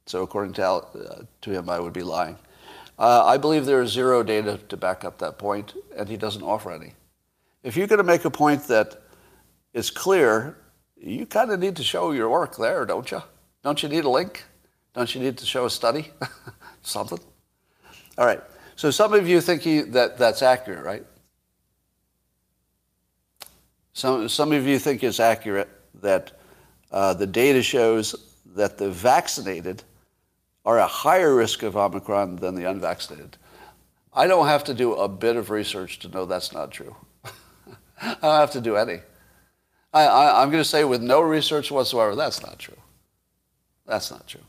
[0.05, 2.37] So according to, uh, to him, I would be lying.
[2.99, 6.43] Uh, I believe there is zero data to back up that point, and he doesn't
[6.43, 6.93] offer any.
[7.63, 9.01] If you're going to make a point that
[9.73, 10.55] is clear,
[10.95, 13.23] you kind of need to show your work there, don't you?
[13.63, 14.43] Don't you need a link?
[14.93, 16.11] Don't you need to show a study?
[16.83, 17.19] Something?
[18.17, 18.41] All right.
[18.75, 21.05] So some of you think that that's accurate, right?
[23.93, 25.69] Some, some of you think it's accurate
[26.01, 26.39] that
[26.91, 28.15] uh, the data shows
[28.55, 29.83] that the vaccinated
[30.65, 33.37] are at higher risk of Omicron than the unvaccinated.
[34.13, 36.95] I don't have to do a bit of research to know that's not true.
[38.01, 38.99] I don't have to do any.
[39.93, 42.77] I, am going to say with no research whatsoever, that's not true.
[43.85, 44.41] That's not true.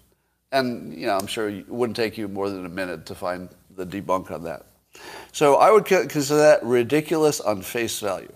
[0.52, 3.48] And, you know, I'm sure it wouldn't take you more than a minute to find
[3.78, 4.66] the debunk on that.
[5.32, 8.32] So I would consider that ridiculous on face value.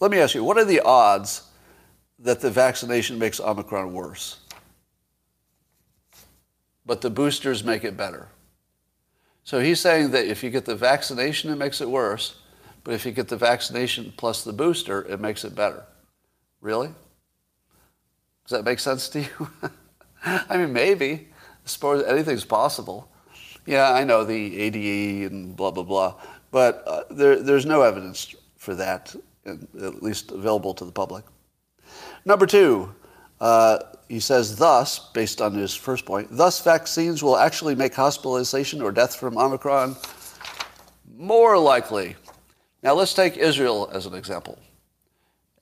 [0.00, 1.42] Let me ask you, what are the odds
[2.18, 4.38] that the vaccination makes Omicron worse?
[6.86, 8.28] But the boosters make it better.
[9.44, 12.36] So he's saying that if you get the vaccination, it makes it worse.
[12.84, 15.84] But if you get the vaccination plus the booster, it makes it better.
[16.60, 16.88] Really?
[18.44, 19.50] Does that make sense to you?
[20.24, 21.28] I mean, maybe.
[21.64, 23.11] I suppose anything's possible.
[23.66, 26.14] Yeah, I know the ADE and blah, blah, blah.
[26.50, 29.14] But uh, there, there's no evidence for that,
[29.46, 31.24] at least available to the public.
[32.24, 32.94] Number two,
[33.40, 38.82] uh, he says, thus, based on his first point, thus vaccines will actually make hospitalization
[38.82, 39.96] or death from Omicron
[41.16, 42.16] more likely.
[42.82, 44.58] Now let's take Israel as an example.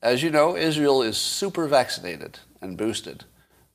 [0.03, 3.25] As you know, Israel is super vaccinated and boosted.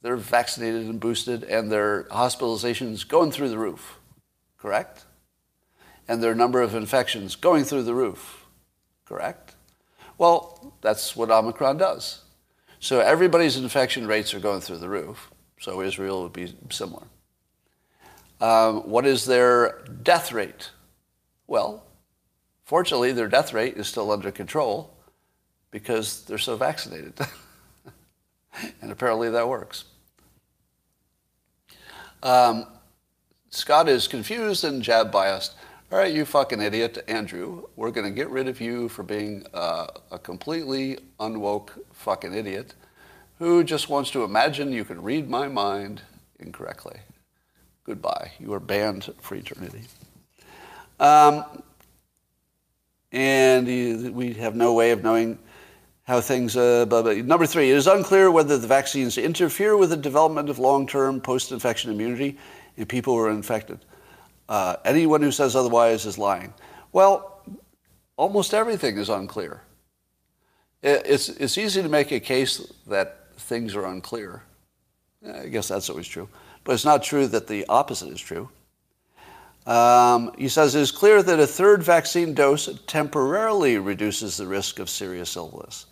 [0.02, 4.00] They're vaccinated and boosted, and their hospitalizations going through the roof,
[4.66, 5.06] correct?
[6.08, 8.48] And their number of infections going through the roof,
[9.06, 9.54] correct?
[10.18, 12.24] Well, that's what Omicron does.
[12.80, 15.30] So everybody's infection rates are going through the roof.
[15.60, 17.04] So Israel would be similar.
[18.42, 20.72] Um, what is their death rate?
[21.46, 21.84] Well,
[22.64, 24.98] fortunately, their death rate is still under control
[25.70, 27.14] because they're so vaccinated.
[28.82, 29.86] and apparently that works.
[32.24, 32.66] Um,
[33.56, 35.54] Scott is confused and jab biased.
[35.90, 37.64] All right, you fucking idiot, Andrew.
[37.78, 42.74] We're going to get rid of you for being uh, a completely unwoke fucking idiot
[43.40, 46.02] who just wants to imagine you can read my mind
[46.38, 47.00] incorrectly.
[47.86, 48.34] Goodbye.
[48.40, 49.84] You are banned for eternity.
[51.00, 51.46] Um,
[53.14, 55.40] and we have no way of knowing
[56.04, 56.58] how things.
[56.58, 57.14] Uh, blah, blah.
[57.14, 61.90] Number three, it is unclear whether the vaccines interfere with the development of long-term post-infection
[61.90, 62.38] immunity
[62.78, 63.80] in people who are infected.
[64.48, 66.54] Uh, anyone who says otherwise is lying.
[66.92, 67.42] Well,
[68.18, 69.62] almost everything is unclear.
[70.84, 74.44] It's, it's easy to make a case that things are unclear.
[75.28, 76.30] I guess that's always true.
[76.64, 78.50] But it's not true that the opposite is true.
[79.66, 84.78] Um, he says it is clear that a third vaccine dose temporarily reduces the risk
[84.80, 85.88] of serious illness.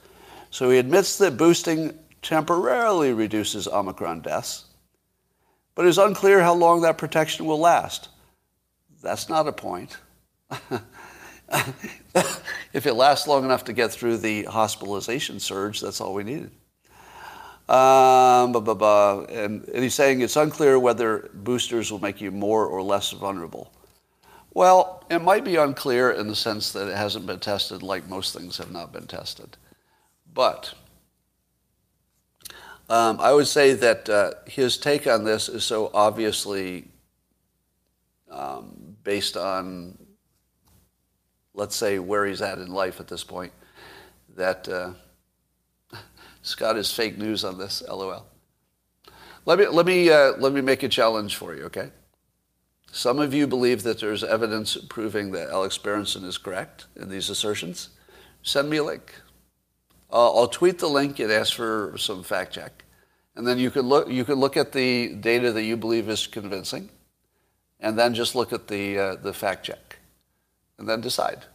[0.52, 4.66] So he admits that boosting temporarily reduces Omicron deaths,
[5.76, 8.10] but it is unclear how long that protection will last.
[9.02, 9.98] That's not a point.
[12.74, 16.52] if it lasts long enough to get through the hospitalization surge, that's all we needed.
[17.70, 19.22] Um, blah, blah, blah.
[19.30, 23.72] And, and he's saying it's unclear whether boosters will make you more or less vulnerable.
[24.54, 28.38] Well, it might be unclear in the sense that it hasn't been tested like most
[28.38, 29.58] things have not been tested.
[30.34, 30.74] But
[32.90, 36.88] um, I would say that uh, his take on this is so obviously
[38.30, 39.98] um, based on,
[41.54, 43.54] let's say, where he's at in life at this point,
[44.36, 44.94] that uh,
[46.42, 47.84] Scott is fake news on this.
[47.88, 48.26] LOL.
[49.46, 51.64] Let me let me uh, let me make a challenge for you.
[51.64, 51.92] Okay.
[52.92, 57.30] Some of you believe that there's evidence proving that Alex Berenson is correct in these
[57.30, 57.90] assertions.
[58.44, 59.16] Send me a link.
[60.14, 62.84] Uh, I'll tweet the link and ask for some fact check,
[63.36, 66.28] and then you can look you can look at the data that you believe is
[66.28, 66.90] convincing,
[67.80, 69.98] and then just look at the uh, the fact check,
[70.78, 71.46] and then decide.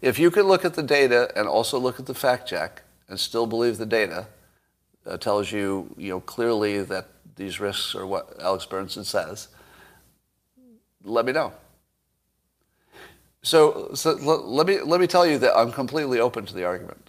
[0.00, 3.18] If you can look at the data and also look at the fact check, and
[3.18, 4.28] still believe the data
[5.04, 9.48] uh, tells you, you know, clearly that these risks are what Alex Berenson says,
[11.02, 11.52] let me know.
[13.42, 17.07] So, so let, me, let me tell you that I'm completely open to the argument.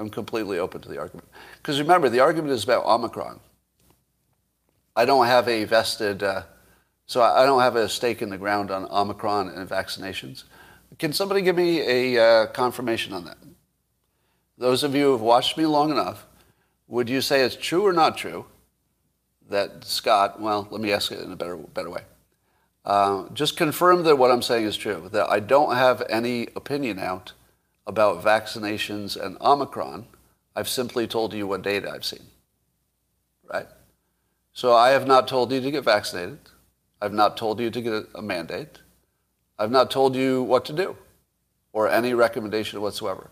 [0.00, 1.28] I'm completely open to the argument.
[1.58, 3.38] Because remember, the argument is about Omicron.
[4.96, 6.42] I don't have a vested, uh,
[7.06, 10.44] so I don't have a stake in the ground on Omicron and vaccinations.
[10.98, 13.38] Can somebody give me a uh, confirmation on that?
[14.60, 16.26] those of you who have watched me long enough,
[16.86, 18.44] would you say it's true or not true
[19.48, 22.02] that Scott, well, let me ask it in a better, better way.
[22.84, 26.98] Uh, just confirm that what I'm saying is true, that I don't have any opinion
[26.98, 27.32] out
[27.90, 30.06] about vaccinations and Omicron.
[30.54, 32.26] I've simply told you what data I've seen.
[33.52, 33.66] Right?
[34.52, 36.38] So I have not told you to get vaccinated.
[37.02, 38.78] I've not told you to get a mandate.
[39.58, 40.96] I've not told you what to do
[41.72, 43.30] or any recommendation whatsoever.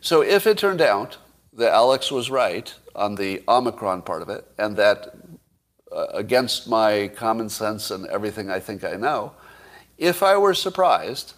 [0.00, 1.18] So if it turned out
[1.52, 5.14] that Alex was right on the Omicron part of it, and that
[5.92, 9.32] uh, against my common sense and everything I think I know,
[9.98, 11.34] if I were surprised,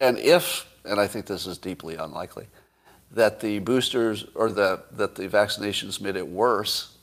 [0.00, 2.46] and if, and I think this is deeply unlikely,
[3.10, 6.96] that the boosters or the, that the vaccinations made it worse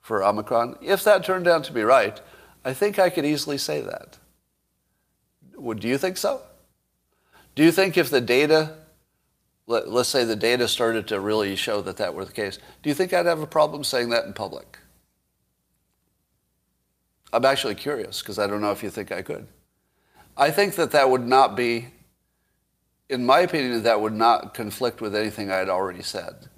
[0.00, 2.20] for Omicron, if that turned out to be right,
[2.64, 4.18] I think I could easily say that.
[5.56, 6.42] Would do you think so?
[7.54, 8.74] Do you think if the data
[9.66, 12.88] let, us say the data started to really show that that were the case, do
[12.88, 14.78] you think I'd have a problem saying that in public?
[17.32, 19.46] I'm actually curious because I don't know if you think I could.
[20.36, 21.88] I think that that would not be,
[23.12, 26.48] in my opinion, that would not conflict with anything I had already said.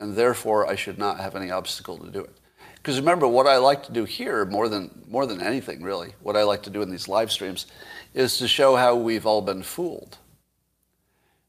[0.00, 2.34] And therefore, I should not have any obstacle to do it.
[2.76, 6.36] Because remember, what I like to do here, more than, more than anything really, what
[6.36, 7.66] I like to do in these live streams,
[8.14, 10.16] is to show how we've all been fooled.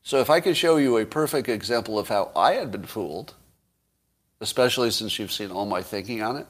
[0.03, 3.33] So if I could show you a perfect example of how I had been fooled,
[4.41, 6.47] especially since you've seen all my thinking on it,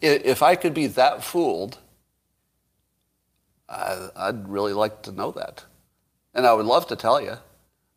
[0.00, 1.78] if I could be that fooled,
[3.68, 5.64] I'd really like to know that.
[6.36, 7.38] And I would love to tell you.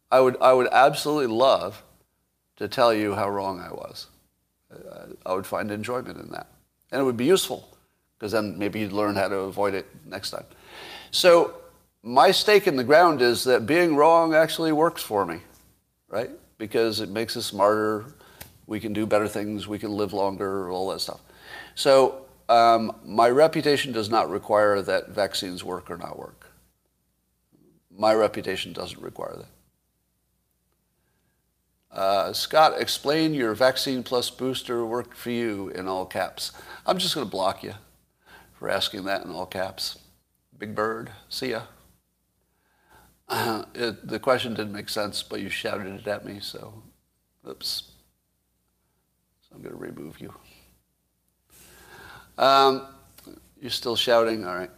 [0.10, 1.84] I would, I would absolutely love
[2.56, 4.08] to tell you how wrong I was.
[5.26, 6.48] I would find enjoyment in that.
[6.92, 7.70] And it would be useful
[8.18, 10.46] because then maybe you'd learn how to avoid it next time.
[11.12, 11.54] So
[12.02, 15.42] my stake in the ground is that being wrong actually works for me,
[16.08, 16.30] right?
[16.58, 18.06] Because it makes us smarter.
[18.68, 19.68] We can do better things.
[19.68, 21.20] We can live longer, all that stuff.
[21.76, 26.49] So um, my reputation does not require that vaccines work or not work.
[27.96, 29.48] My reputation doesn't require that.
[31.92, 36.52] Uh, Scott, explain your vaccine plus booster worked for you in all caps.
[36.86, 37.74] I'm just going to block you
[38.54, 39.98] for asking that in all caps.
[40.58, 41.64] Big Bird, see ya.
[43.28, 46.84] Uh, it, the question didn't make sense, but you shouted it at me, so
[47.48, 47.92] oops.
[49.42, 50.34] So I'm going to remove you.
[52.38, 52.88] Um,
[53.60, 54.46] you're still shouting?
[54.46, 54.72] All right.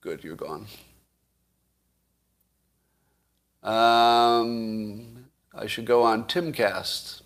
[0.00, 0.66] Good, you're gone.
[3.68, 7.20] Um, I should go on Timcast.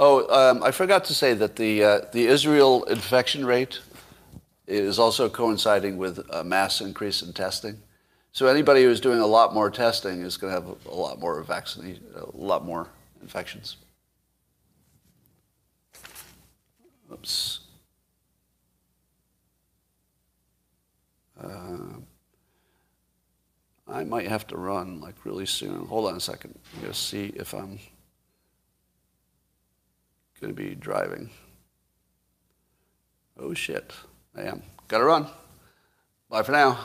[0.00, 3.78] Oh, um, I forgot to say that the, uh, the Israel infection rate
[4.66, 7.80] is also coinciding with a mass increase in testing.
[8.32, 11.40] So anybody who's doing a lot more testing is going to have a, lot more
[11.44, 12.88] vaccine, a lot more
[13.22, 13.76] infections.
[17.12, 17.60] Oops.
[21.40, 22.00] Uh,
[23.90, 25.86] I might have to run like really soon.
[25.86, 26.58] Hold on a second.
[26.74, 27.78] I'm going to see if I'm
[30.40, 31.30] going to be driving.
[33.38, 33.92] Oh shit,
[34.36, 34.62] I am.
[34.88, 35.26] Got to run.
[36.28, 36.78] Bye for now.